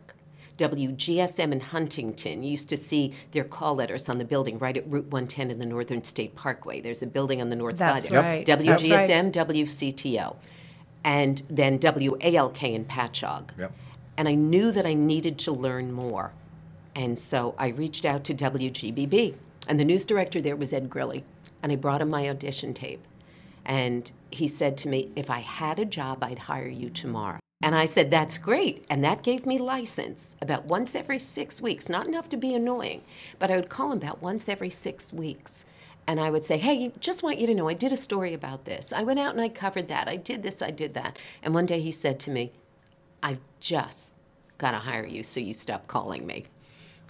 [0.59, 2.42] WGSM in Huntington.
[2.42, 5.66] Used to see their call letters on the building right at Route 110 in the
[5.66, 6.80] Northern State Parkway.
[6.80, 8.12] There's a building on the north That's side.
[8.12, 8.22] there.
[8.22, 8.44] right.
[8.44, 8.78] That's right.
[8.80, 10.36] WGSM, WCTO,
[11.04, 13.50] and then WALK in Patchogue.
[13.59, 13.72] Yep.
[14.16, 16.32] And I knew that I needed to learn more.
[16.94, 19.34] And so I reached out to WGBB.
[19.68, 21.24] And the news director there was Ed Grilly.
[21.62, 23.06] And I brought him my audition tape.
[23.64, 27.38] And he said to me, if I had a job, I'd hire you tomorrow.
[27.61, 28.84] And I said, That's great.
[28.88, 33.02] And that gave me license about once every six weeks, not enough to be annoying,
[33.38, 35.64] but I would call him about once every six weeks.
[36.06, 38.64] And I would say, Hey, just want you to know, I did a story about
[38.64, 38.92] this.
[38.92, 40.09] I went out and I covered that.
[40.09, 41.18] I did this, I did that.
[41.42, 42.52] And one day he said to me,
[43.22, 44.14] I've just
[44.59, 46.46] got to hire you so you stop calling me.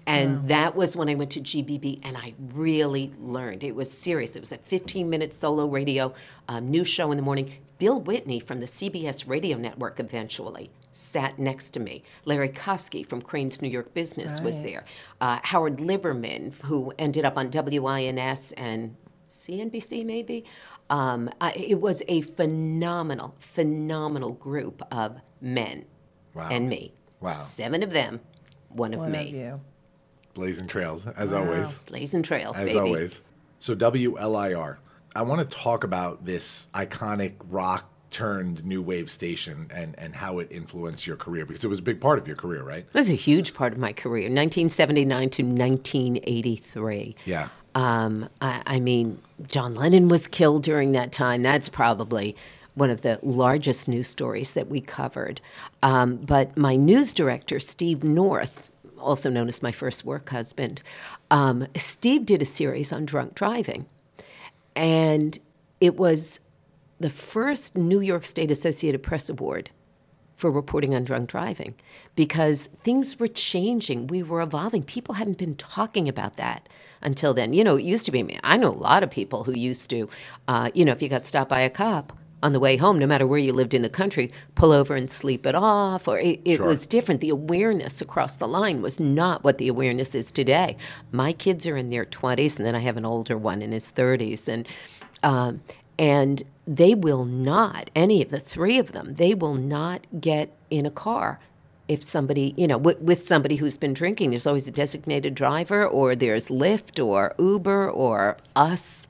[0.06, 3.62] And that was when I went to GBB and I really learned.
[3.62, 4.36] It was serious.
[4.36, 6.14] It was a 15 minute solo radio
[6.48, 7.52] um, news show in the morning.
[7.78, 12.02] Bill Whitney from the CBS radio network eventually sat next to me.
[12.24, 14.84] Larry Kofsky from Crain's New York Business was there.
[15.20, 18.96] Uh, Howard Liberman, who ended up on WINS and
[19.32, 20.44] CNBC maybe.
[20.90, 25.84] Um, I, it was a phenomenal, phenomenal group of men
[26.34, 26.48] Wow.
[26.50, 26.92] and me.
[27.20, 27.30] Wow.
[27.30, 28.20] Seven of them,
[28.70, 29.28] one of One me.
[29.28, 29.60] of you.
[30.34, 31.78] Blazing trails, as always.
[31.86, 32.78] Blazing trails, As baby.
[32.78, 33.22] always.
[33.58, 34.76] So WLIR.
[35.14, 40.38] I want to talk about this iconic rock turned new wave station and, and how
[40.38, 42.86] it influenced your career because it was a big part of your career, right?
[42.86, 47.16] It was a huge part of my career, 1979 to 1983.
[47.26, 47.48] Yeah.
[47.74, 51.42] Um, I, I mean, John Lennon was killed during that time.
[51.42, 52.34] That's probably
[52.74, 55.40] one of the largest news stories that we covered.
[55.82, 60.82] Um, but my news director, Steve North, also known as my first work husband,
[61.30, 63.86] um, Steve did a series on drunk driving.
[64.78, 65.36] And
[65.80, 66.38] it was
[67.00, 69.70] the first New York State Associated Press Award
[70.36, 71.74] for reporting on drunk driving
[72.14, 74.06] because things were changing.
[74.06, 74.84] We were evolving.
[74.84, 76.68] People hadn't been talking about that
[77.02, 77.52] until then.
[77.52, 80.08] You know, it used to be, I know a lot of people who used to,
[80.46, 83.06] uh, you know, if you got stopped by a cop on the way home, no
[83.06, 86.40] matter where you lived in the country, pull over and sleep it off, or it,
[86.44, 86.66] it Sure.
[86.66, 87.20] was different.
[87.20, 90.76] The awareness across the line was not what the awareness is today.
[91.10, 93.90] My kids are in their 20s, and then I have an older one in his
[93.90, 94.46] 30s.
[94.48, 94.68] And,
[95.22, 95.62] um,
[95.98, 100.86] and they will not, any of the three of them, they will not get in
[100.86, 101.40] a car
[101.88, 104.30] if somebody, you know, with, with somebody who's been drinking.
[104.30, 109.08] There's always a designated driver, or there's Lyft, or Uber, or us.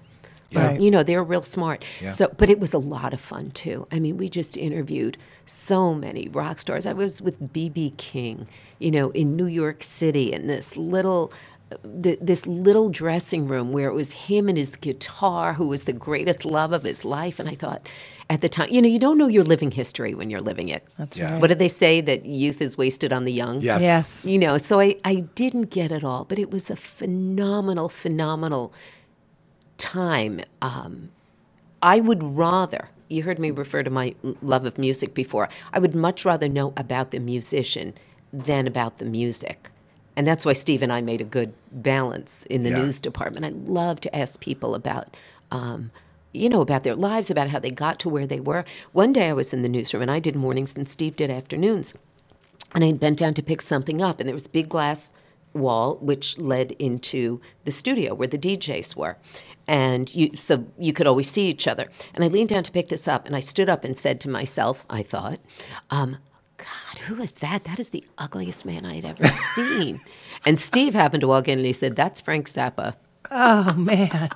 [0.53, 0.81] Right.
[0.81, 1.85] You know, they're real smart.
[2.07, 3.87] So, but it was a lot of fun too.
[3.93, 6.87] I mean, we just interviewed so many rock stars.
[6.87, 11.33] I was with BB King, you know, in New York City in this little
[12.03, 15.93] th- this little dressing room where it was him and his guitar who was the
[15.93, 17.87] greatest love of his life and I thought
[18.31, 20.87] at the time, you know, you don't know your living history when you're living it.
[20.99, 21.31] That's Yeah.
[21.33, 21.41] right.
[21.43, 23.61] What did they say that youth is wasted on the young?
[23.61, 23.83] Yes.
[23.83, 24.25] Yes.
[24.25, 28.73] You know, so I, I didn't get it all, but it was a phenomenal, phenomenal
[29.79, 30.41] time.
[30.61, 31.11] Um,
[31.83, 35.95] I would rather, you heard me refer to my love of music before, I would
[35.95, 37.95] much rather know about the musician
[38.33, 39.71] than about the music.
[40.17, 42.79] And that's why Steve and I made a good balance in the Yeah.
[42.83, 43.47] news department.
[43.47, 45.17] I love to ask people about,
[45.53, 45.93] um,
[46.33, 48.65] you know, about their lives, about how they got to where they were.
[48.93, 51.95] One day I was in the newsroom and I did mornings and Steve did afternoons.
[52.75, 55.15] And I bent down to pick something up, and there was big glass
[55.55, 59.17] wall which led into the studio where the DJs were.
[59.67, 61.89] And you, so you could always see each other.
[62.15, 64.31] And I leaned down to pick this up, and I stood up and said to
[64.31, 65.41] myself, I thought,
[65.91, 66.17] um,
[66.57, 67.65] God, who is that?
[67.65, 70.01] That is the ugliest man I had ever seen.
[70.47, 72.95] and Steve happened to walk in and he said, That's Frank Zappa,
[73.31, 74.31] Oh man.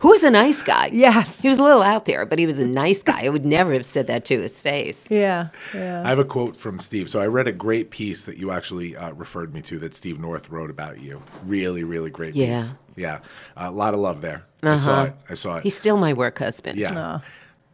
[0.00, 0.90] Who was a nice guy.
[0.92, 1.40] Yes.
[1.42, 3.24] He was a little out there, but he was a nice guy.
[3.24, 5.10] I would never have said that to his face.
[5.10, 5.48] Yeah.
[5.74, 6.02] Yeah.
[6.04, 7.08] I have a quote from Steve.
[7.10, 10.20] So I read a great piece that you actually uh, referred me to that Steve
[10.20, 11.22] North wrote about you.
[11.44, 12.62] Really, really great Yeah.
[12.62, 12.74] piece.
[12.96, 13.20] Yeah.
[13.56, 14.44] a lot of love there.
[14.62, 15.14] I saw it.
[15.30, 15.62] I saw it.
[15.62, 16.78] He's still my work husband.
[16.78, 17.20] Yeah.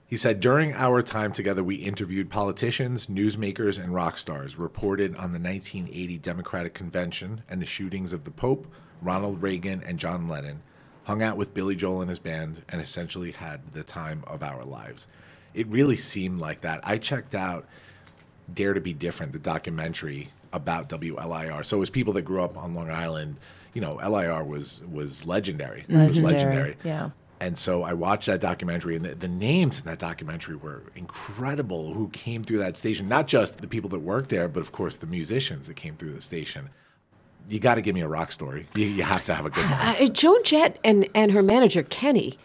[0.08, 5.32] He said, during our time together, we interviewed politicians, newsmakers, and rock stars, reported on
[5.32, 8.68] the 1980 Democratic Convention and the shootings of the Pope,
[9.02, 10.62] Ronald Reagan, and John Lennon,
[11.06, 14.64] hung out with Billy Joel and his band, and essentially had the time of our
[14.64, 15.06] lives.
[15.54, 16.80] It really seemed like that.
[16.82, 17.66] I checked out
[18.52, 21.64] Dare to Be Different, the documentary about WLIR.
[21.64, 23.36] So it was people that grew up on Long Island,
[23.72, 25.80] you know, LIR was was legendary.
[25.80, 26.76] It was Legendary, legendary.
[26.82, 27.10] yeah.
[27.38, 31.92] And so I watched that documentary, and the, the names in that documentary were incredible
[31.92, 33.08] who came through that station.
[33.08, 36.14] Not just the people that worked there, but of course the musicians that came through
[36.14, 36.70] the station.
[37.48, 38.66] You got to give me a rock story.
[38.74, 39.72] You, you have to have a good one.
[39.72, 42.38] Uh, Joan Jett and, and her manager Kenny,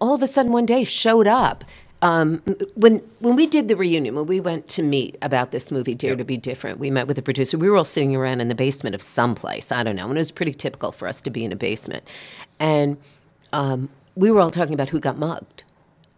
[0.00, 1.64] all of a sudden one day showed up.
[2.02, 2.42] Um,
[2.74, 6.16] when when we did the reunion, when we went to meet about this movie, Dare
[6.16, 7.56] to Be Different, we met with the producer.
[7.56, 9.72] We were all sitting around in the basement of someplace.
[9.72, 12.04] I don't know, and it was pretty typical for us to be in a basement.
[12.58, 12.98] And
[13.54, 15.63] um, we were all talking about who got mugged.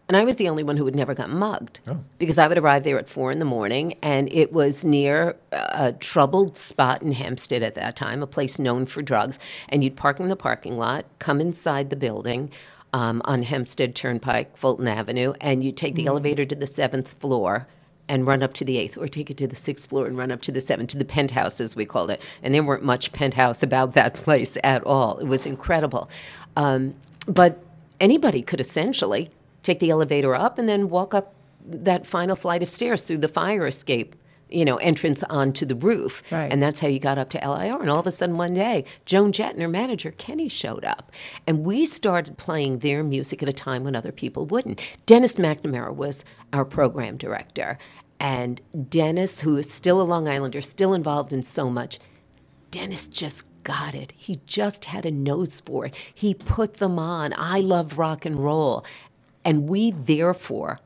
[0.08, 1.80] And I was the only one who had never got mugged
[2.18, 5.92] because I would arrive there at four in the morning, and it was near a
[5.94, 9.40] troubled spot in Hempstead at that time, a place known for drugs.
[9.68, 12.50] And you'd park in the parking lot, come inside the building
[12.92, 17.66] um, on Hempstead Turnpike, Fulton Avenue, and you'd take the elevator to the seventh floor,
[18.08, 20.30] and run up to the eighth, or take it to the sixth floor and run
[20.30, 22.22] up to the seventh, to the penthouse, as we called it.
[22.44, 25.18] And there weren't much penthouse about that place at all.
[25.18, 26.08] It was incredible.
[26.56, 26.94] Um,
[27.26, 27.58] but
[27.98, 29.30] anybody could essentially
[29.66, 33.28] take the elevator up and then walk up that final flight of stairs through the
[33.28, 34.16] fire escape
[34.48, 36.22] you know, entrance onto the roof.
[36.30, 36.52] Right.
[36.52, 37.80] And that's how you got up to LIR.
[37.80, 41.10] And all of a sudden, one day, Joan Jett and her manager, Kenny, showed up.
[41.46, 44.80] And we started playing their music at a time when other people wouldn't.
[45.04, 47.78] Dennis McNamara was our program director.
[48.20, 51.98] And Dennis, who is still a Long Islander, still involved in so much,
[52.70, 54.12] Dennis just got it.
[54.16, 55.94] He just had a nose for it.
[56.14, 57.34] He put them on.
[57.36, 58.86] I love rock and roll.
[59.46, 60.80] And we, therefore,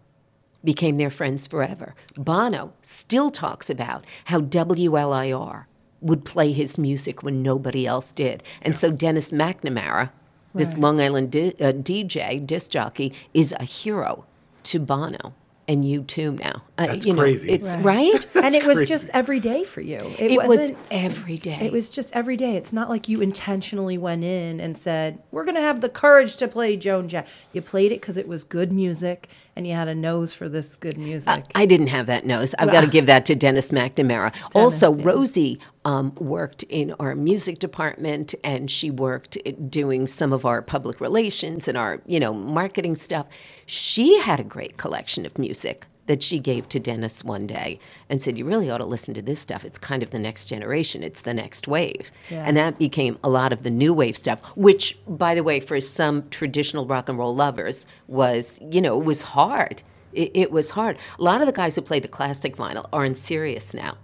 [0.62, 1.94] became their friends forever.
[2.14, 5.64] Bono still talks about how WLIR
[6.02, 8.42] would play his music when nobody else did.
[8.60, 10.10] And so Dennis McNamara,
[10.54, 14.26] this Long Island di- uh, DJ, disc jockey, is a hero
[14.64, 15.32] to Bono.
[15.70, 16.64] And you too now.
[16.76, 17.48] Uh, That's you know, crazy.
[17.48, 18.12] It's Right.
[18.12, 18.26] right.
[18.44, 18.86] and it was crazy.
[18.88, 19.98] just every day for you.
[20.18, 21.58] It, It was wasn't every day.
[21.62, 22.56] It was just every day.
[22.56, 26.34] It's not like you intentionally went in and said, "We're going to have the courage
[26.36, 29.28] to play Joan Jett." You played it because it was good music,
[29.60, 31.44] and you had a nose for this good music.
[31.54, 32.54] I didn't have that nose.
[32.58, 34.34] I've got to give that to Dennis McNamara.
[34.54, 35.04] also, yeah.
[35.04, 39.36] Rosie um, worked in our music department, and she worked
[39.68, 43.26] doing some of our public relations and our, you know, marketing stuff.
[43.66, 48.20] She had a great collection of music that she gave to Dennis one day and
[48.20, 49.64] said, "You really ought to listen to this stuff.
[49.64, 51.04] It's kind of the next generation.
[51.04, 52.42] It's the next wave." Yeah.
[52.44, 55.80] And that became a lot of the new wave stuff, which, by the way, for
[55.80, 59.84] some traditional rock and roll lovers, was you know it was hard.
[60.12, 60.98] It, it was hard.
[61.16, 63.96] A lot of the guys who played the classic vinyl are in Sirius now.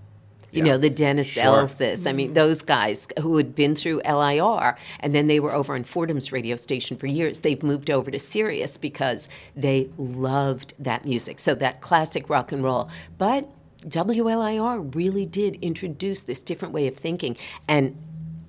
[0.56, 0.72] You Yeah.
[0.72, 1.42] know, the Dennis Sure.
[1.44, 2.08] Elsas.
[2.08, 5.84] I mean, those guys who had been through LIR and then they were over on
[5.84, 7.40] Fordham's radio station for years.
[7.40, 11.38] They've moved over to Sirius because they loved that music.
[11.38, 12.88] So that classic rock and roll.
[13.18, 13.48] But
[13.86, 17.36] WLIR really did introduce this different way of thinking.
[17.68, 17.96] And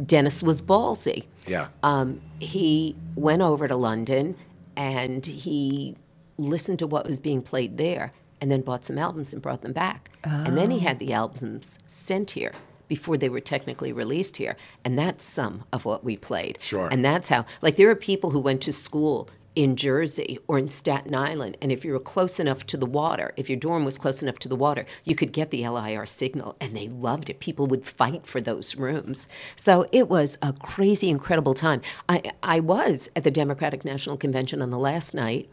[0.03, 1.25] Dennis was ballsy.
[1.45, 1.67] Yeah.
[1.83, 4.35] Um, he went over to London
[4.75, 5.95] and he
[6.37, 9.73] listened to what was being played there and then bought some albums and brought them
[9.73, 10.11] back.
[10.23, 11.17] And then he had the oh.
[11.17, 12.53] albums sent here
[12.87, 14.55] before they were technically released here.
[14.85, 16.59] And that's some of what we played.
[16.61, 16.87] Sure.
[16.89, 20.69] And that's how, like, there are people who went to school in Jersey or in
[20.69, 23.97] Staten Island, and if you were close enough to the water, if your dorm was
[23.97, 27.39] close enough to the water, you could get the LIR signal, and they loved it.
[27.39, 29.27] People would fight for those rooms.
[29.55, 31.81] So it was a crazy, incredible time.
[32.07, 35.49] I, I was at the Democratic National Convention on the last night.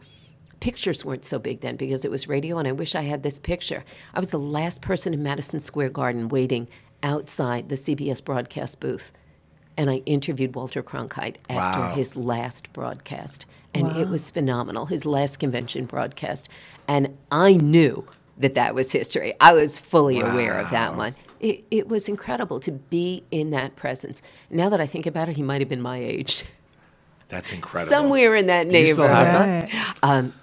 [0.59, 3.39] Pictures weren't so big then because it was radio, and I wish I had this
[3.39, 3.83] picture.
[4.13, 6.67] I was the last person in Madison Square Garden waiting
[7.03, 9.11] outside the CBS broadcast booth
[9.77, 11.93] and I interviewed Walter Cronkite after Wow.
[11.93, 14.85] his last broadcast, and it was phenomenal.
[14.85, 16.47] His last convention broadcast,
[16.87, 19.33] and I knew that that was history.
[19.41, 21.13] I was fully aware of that one.
[21.41, 24.21] It, it was incredible to be in that presence.
[24.49, 26.45] Now that I think about it, he might have been my age,
[27.27, 27.89] That's incredible.
[27.89, 29.69] somewhere in that Do you still have neighborhood.
[29.71, 29.93] that?
[30.03, 30.09] Right.
[30.09, 30.33] Um,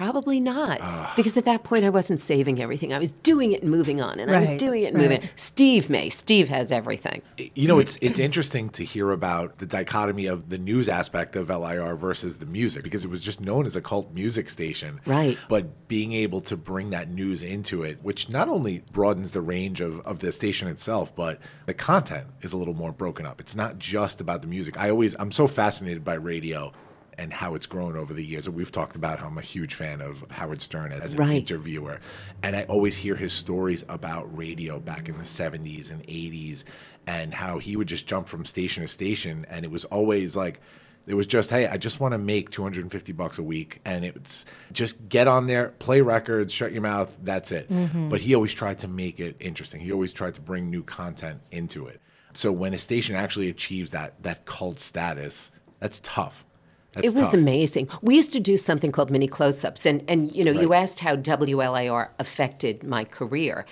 [0.00, 2.94] Probably not, because at that point I wasn't saving everything.
[2.94, 5.20] I was doing it and moving on, and I was doing it and moving.
[5.20, 5.32] right.
[5.36, 6.08] Steve may.
[6.08, 7.20] Steve has everything.
[7.36, 11.50] You know, it's it's interesting to hear about the dichotomy of the news aspect of
[11.50, 15.02] LIR versus the music because it was just known as a cult music station.
[15.04, 15.36] Right.
[15.50, 19.82] But being able to bring that news into it, which not only broadens the range
[19.82, 23.38] of, of the station itself, but the content is a little more broken up.
[23.38, 24.80] It's not just about the music.
[24.80, 26.72] I always I'm so fascinated by radio
[27.20, 28.46] and how it's grown over the years.
[28.46, 31.36] And we've talked about how I'm a huge fan of Howard Stern as an Right.
[31.36, 32.00] interviewer.
[32.42, 36.64] And I always hear his stories about radio back in the 70s and 80s
[37.06, 39.44] and how he would just jump from station to station.
[39.50, 40.60] And it was always like,
[41.06, 43.80] it was just, hey, I just want to make 250 bucks a week.
[43.84, 47.70] And it's just get on there, play records, shut your mouth, that's it.
[47.70, 48.08] Mm-hmm.
[48.08, 49.82] But he always tried to make it interesting.
[49.82, 52.00] He always tried to bring new content into it.
[52.32, 55.50] So when a station actually achieves that that cult status,
[55.80, 56.46] that's tough.
[56.92, 57.34] That's it was tough.
[57.34, 57.88] amazing.
[58.02, 61.16] We used to do something called mini close-ups, and and you know, you asked how
[61.16, 63.64] WLIR affected my career.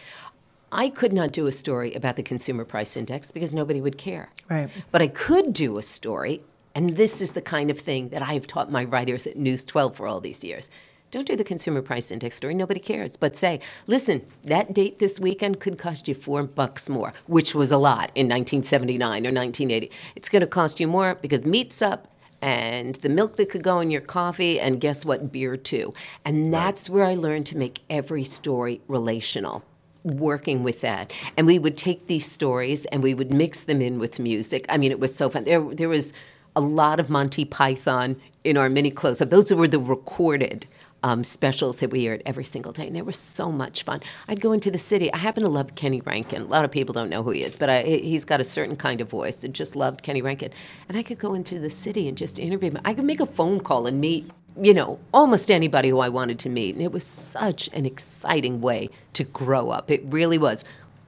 [0.71, 4.31] I could not do a story about the consumer price index because nobody would care.
[4.51, 4.69] Right.
[4.91, 6.43] But I could do a story,
[6.75, 9.97] and this is the kind of thing that I've taught my writers at News 12
[9.97, 10.71] for all these years.
[11.11, 13.17] Don't do the consumer price index story, nobody cares.
[13.17, 17.73] But say, listen, that date this weekend could cost you four bucks more, which was
[17.73, 19.91] a lot in 1979 or 1980.
[20.17, 22.09] It's going to cost you more because meat's up
[22.41, 25.33] and the milk that could go in your coffee, and guess what?
[25.33, 25.93] Beer too.
[26.25, 29.65] And that's where I learned to make every story relational
[30.05, 31.13] working with that.
[31.37, 34.65] And we would take these stories and we would mix them in with music.
[34.69, 35.45] I mean, it was so fun.
[35.45, 36.13] There, there was
[36.57, 39.31] a lot of Monty Python in our mini close up.
[39.31, 40.67] Those were the recorded
[41.03, 44.01] um, specials that we aired every single day, and they were so much fun.
[44.27, 45.13] I'd go into the city.
[45.13, 46.43] I happen to love Kenny Rankin.
[46.43, 48.77] A lot of people don't know who he is, but I, he's got a certain
[48.77, 49.45] kind of voice.
[49.45, 50.53] I just loved Kenny Rankin,
[50.89, 52.81] and I could go into the city and just interview him.
[52.85, 54.31] I could make a phone call and meet.
[54.61, 56.75] You know, almost anybody who I wanted to meet.
[56.75, 59.89] And it was such an exciting way to grow up.
[59.89, 60.65] It really was.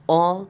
[0.07, 0.47] All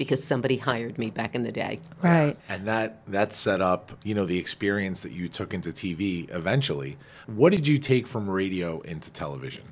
[0.00, 1.78] because somebody hired me back in the day.
[2.00, 2.34] Right.
[2.48, 6.96] And that that set up, you know, the experience that you took into TV eventually.
[7.26, 9.62] What did you take from radio into television?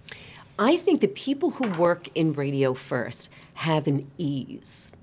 [0.58, 4.94] I think the people who work in radio first have an ease.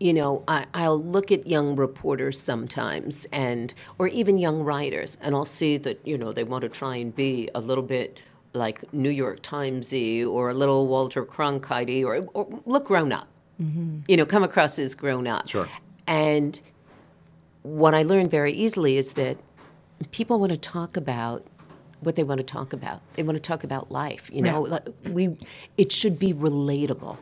[0.00, 5.36] You know, I, I'll look at young reporters sometimes, and or even young writers, and
[5.36, 8.18] I'll see that you know they want to try and be a little bit
[8.52, 13.28] like New York Timesy or a little Walter Cronkite or, or look grown up.
[13.58, 15.48] You know, come across as grown up.
[15.48, 15.68] Sure.
[16.06, 16.58] And
[17.62, 19.38] what I learned very easily is that
[20.12, 21.44] people want to talk about
[22.00, 23.00] what they want to talk about.
[23.14, 24.30] They want to talk about life.
[24.32, 25.36] You know, Like, we
[25.76, 27.18] it should be relatable,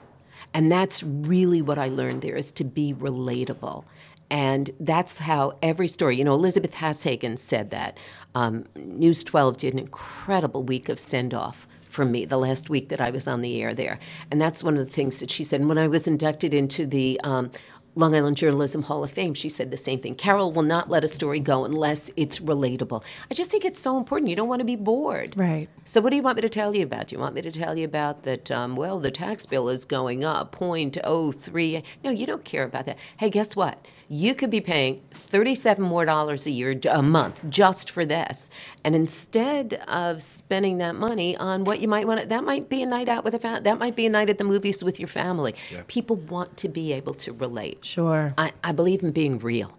[0.53, 3.85] and that's really what I learned there is to be relatable.
[4.31, 7.99] And that's how every story, you know, Elizabeth Hashagen said that.
[8.35, 12.89] Um, News 12 did an incredible week of send off for me the last week
[12.91, 13.99] that I was on the air there.
[14.31, 15.61] And that's one of the things that she said.
[15.61, 17.51] And when I was inducted into the um,
[17.97, 20.17] Long Island Journalism Hall of Fame, she said the same thing.
[20.17, 23.05] Carol will not let a story go unless it's relatable.
[23.31, 24.29] I just think it's so important.
[24.31, 25.35] You don't want to be bored.
[25.37, 25.69] Right.
[25.85, 27.09] So, what do you want me to tell you about?
[27.09, 29.85] Do you want me to tell you about that, um, well, the tax bill is
[29.85, 31.83] going up 0.03?
[32.03, 32.99] No, you don't care about that.
[33.19, 33.87] Hey, guess what?
[34.09, 38.51] You could be paying 37 more dollars a year, a month, just for this.
[38.85, 42.83] And instead of spending that money on what you might want to, that might be
[42.83, 44.99] a night out with a family, that might be a night at the movies with
[45.01, 45.55] your family.
[45.87, 47.85] People want to be able to relate.
[47.85, 48.35] Sure.
[48.37, 49.77] I, I believe in being real.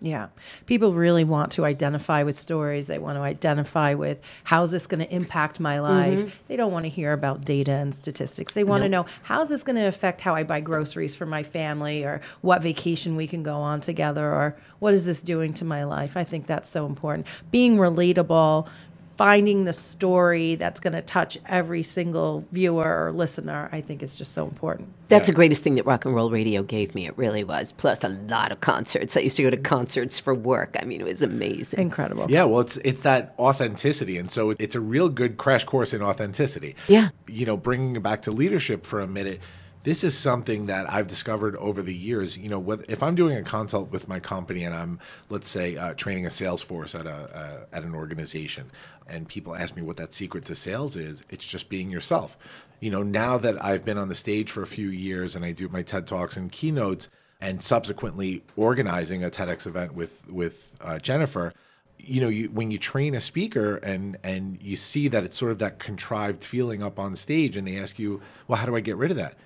[0.00, 0.28] Yeah.
[0.66, 2.86] People really want to identify with stories.
[2.86, 6.20] They want to identify with how's this going to impact my mm-hmm.
[6.20, 6.42] life.
[6.48, 8.52] They don't want to hear about data and statistics.
[8.52, 11.42] They want to know how's this going to affect how I buy groceries for my
[11.42, 15.64] family or what vacation we can go on together or what is this doing to
[15.64, 16.16] my life.
[16.16, 17.26] I think that's so important.
[17.50, 18.68] Being relatable,
[19.16, 24.16] finding the story that's going to touch every single viewer or listener, I think is
[24.16, 24.88] just so important.
[25.08, 27.06] That's the greatest thing that rock and roll radio gave me.
[27.06, 27.72] It really was.
[27.72, 29.16] Plus a lot of concerts.
[29.16, 30.76] I used to go to concerts for work.
[30.80, 31.78] I mean, it was amazing.
[31.80, 32.26] Incredible.
[32.28, 36.02] Yeah, well, it's it's that authenticity, and so it's a real good crash course in
[36.02, 36.74] authenticity.
[36.88, 37.10] Yeah.
[37.28, 39.40] you know, bringing it back to leadership for a minute.
[39.86, 42.36] This is something that I've discovered over the years.
[42.36, 45.76] You know, whether, if I'm doing a consult with my company and I'm, let's say,
[45.76, 48.72] uh, training a sales force at a uh, at an organization,
[49.08, 52.36] and people ask me what that secret to sales is, it's just being yourself.
[52.80, 55.52] You know, now that I've been on the stage for a few years and I
[55.52, 57.06] do my TED talks and keynotes,
[57.40, 61.52] and subsequently organizing a TEDx event with with uh, Jennifer,
[61.98, 65.52] you know, you, when you train a speaker and and you see that it's sort
[65.52, 68.80] of that contrived feeling up on stage, and they ask you, well, how do I
[68.80, 69.36] get rid of that?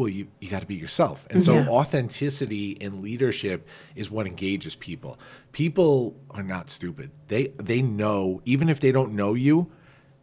[0.00, 4.74] Well, you you got to be yourself, and so authenticity in leadership is what engages
[4.74, 5.18] people.
[5.52, 7.10] People are not stupid.
[7.28, 9.70] They they know even if they don't know you,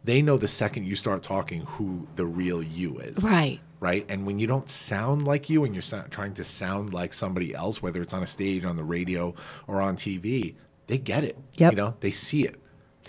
[0.02, 3.60] they know the second you start talking who the real you is Right.
[3.78, 4.04] right?
[4.08, 7.54] And when you don't sound like you and you're so- trying to sound like somebody
[7.54, 9.32] else, whether it's on a stage, on the radio,
[9.68, 10.56] or on TV,
[10.88, 11.38] they get it.
[11.56, 11.72] Yep.
[11.72, 12.56] You know, they see it,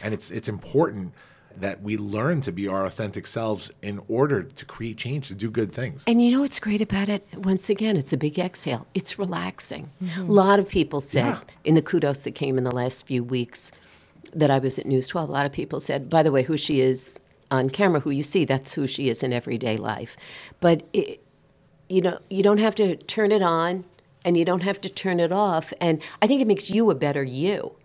[0.04, 1.14] and it's it's important
[1.62, 5.50] that we learn to be our authentic selves in order to create change, to do
[5.50, 6.04] good things.
[6.08, 7.28] And you know what's great about it?
[7.36, 8.88] Once again, it's a big exhale.
[8.94, 9.92] It's relaxing.
[10.04, 10.22] Mm-hmm.
[10.30, 11.40] A lot of people said Yeah.
[11.64, 13.72] in the kudos that came in the last few weeks
[14.34, 16.56] that I was at News 12, a lot of people said, by the way, who
[16.58, 17.20] she is
[17.52, 20.16] on camera, who you see, that's who she is in everyday life.
[20.60, 21.24] But it,
[21.90, 23.86] you know, you don't have to turn it on
[24.24, 25.74] and you don't have to turn it off.
[25.82, 27.76] And I think it makes you a better you.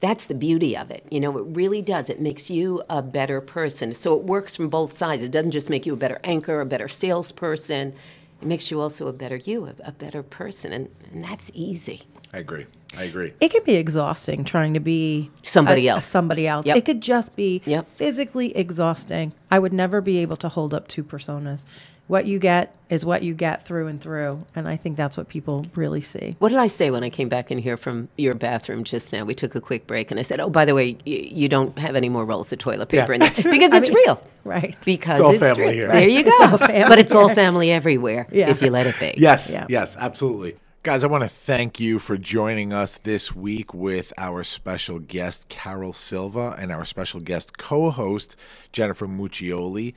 [0.00, 1.04] That's the beauty of it.
[1.10, 2.10] You know, it really does.
[2.10, 3.94] It makes you a better person.
[3.94, 5.22] So it works from both sides.
[5.22, 7.94] It doesn't just make you a better anchor, a better salesperson.
[8.42, 10.72] It makes you also a better you, a, a better person.
[10.72, 12.02] And, and that's easy.
[12.34, 12.66] I agree.
[12.96, 13.32] I agree.
[13.40, 16.04] It can be exhausting trying to be Somebody a- a else.
[16.04, 16.66] somebody else.
[16.66, 16.76] Yep.
[16.76, 17.86] It could just be Yep.
[17.96, 19.32] physically exhausting.
[19.50, 21.64] I would never be able to hold up two personas.
[22.08, 25.28] What you get is what you get through and through, and I think that's what
[25.28, 26.36] people really see.
[26.38, 29.24] What did I say when I came back in here from your bathroom just now?
[29.24, 31.76] We took a quick break, and I said, "Oh, by the way, y- you don't
[31.80, 34.76] have any more rolls of toilet paper in there because it's real." Right.
[34.84, 35.72] Because It's all it's family real.
[35.72, 35.88] here.
[35.88, 36.30] There you go.
[36.42, 38.50] all but it's all family everywhere Yeah.
[38.50, 39.14] if you let it be.
[39.20, 39.66] Yes, Yeah.
[39.68, 40.54] yes, absolutely.
[40.84, 45.48] Guys, I want to thank you for joining us this week with our special guest,
[45.48, 48.36] Carol Silva, and our special guest co host,
[48.70, 49.94] Jennifer Muccioli.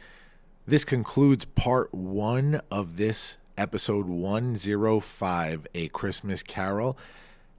[0.70, 6.95] This concludes part one of this episode 105, A Christmas Carol.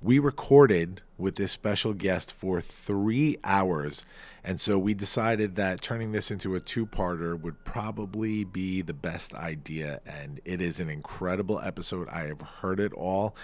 [0.00, 4.04] we recorded with this special guest for three hours.
[4.44, 8.94] And so we decided that turning this into a two parter would probably be the
[8.94, 10.00] best idea.
[10.06, 12.08] And it is an incredible episode.
[12.10, 13.34] I have heard it all.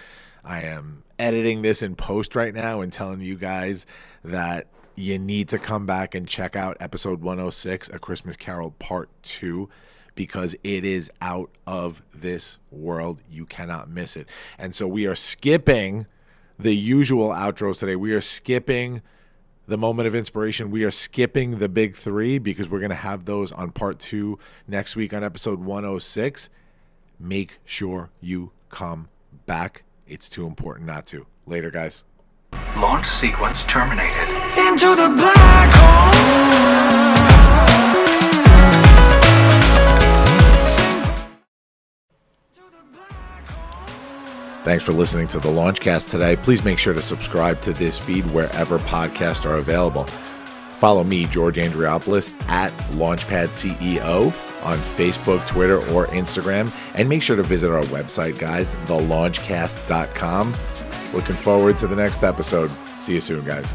[0.45, 3.85] I am editing this in post right now and telling you guys
[4.23, 4.67] that
[4.97, 9.69] you need to come back and check out episode 106, A Christmas Carol Part 2
[10.15, 13.21] because it is out of this world.
[13.29, 14.27] You cannot miss it.
[14.57, 16.07] And so we are skipping
[16.57, 17.95] the usual outros today.
[17.95, 19.03] We are skipping
[19.67, 20.71] the moment of inspiration.
[20.71, 24.39] We are skipping the big three because we're going to have those on part two
[24.67, 26.49] next week on episode 106.
[27.19, 29.09] Make sure you come
[29.45, 29.83] back.
[30.07, 31.27] It's too important not to.
[31.45, 32.03] Later, guys.
[32.77, 34.36] Launch sequence terminated.
[34.67, 35.57] Into the black
[44.67, 46.35] Thanks for listening to the Launchcast today.
[46.35, 50.03] Please make sure to subscribe to this feed wherever podcasts are available.
[50.73, 54.25] Follow me, George Andriopoulos, at Launchpad CEO
[54.65, 56.73] on Facebook, Twitter, or Instagram.
[56.95, 60.55] And make sure to visit our website, guys, thelaunchcast.com.
[61.13, 62.69] Looking forward to the next episode.
[62.99, 63.73] See you soon, guys.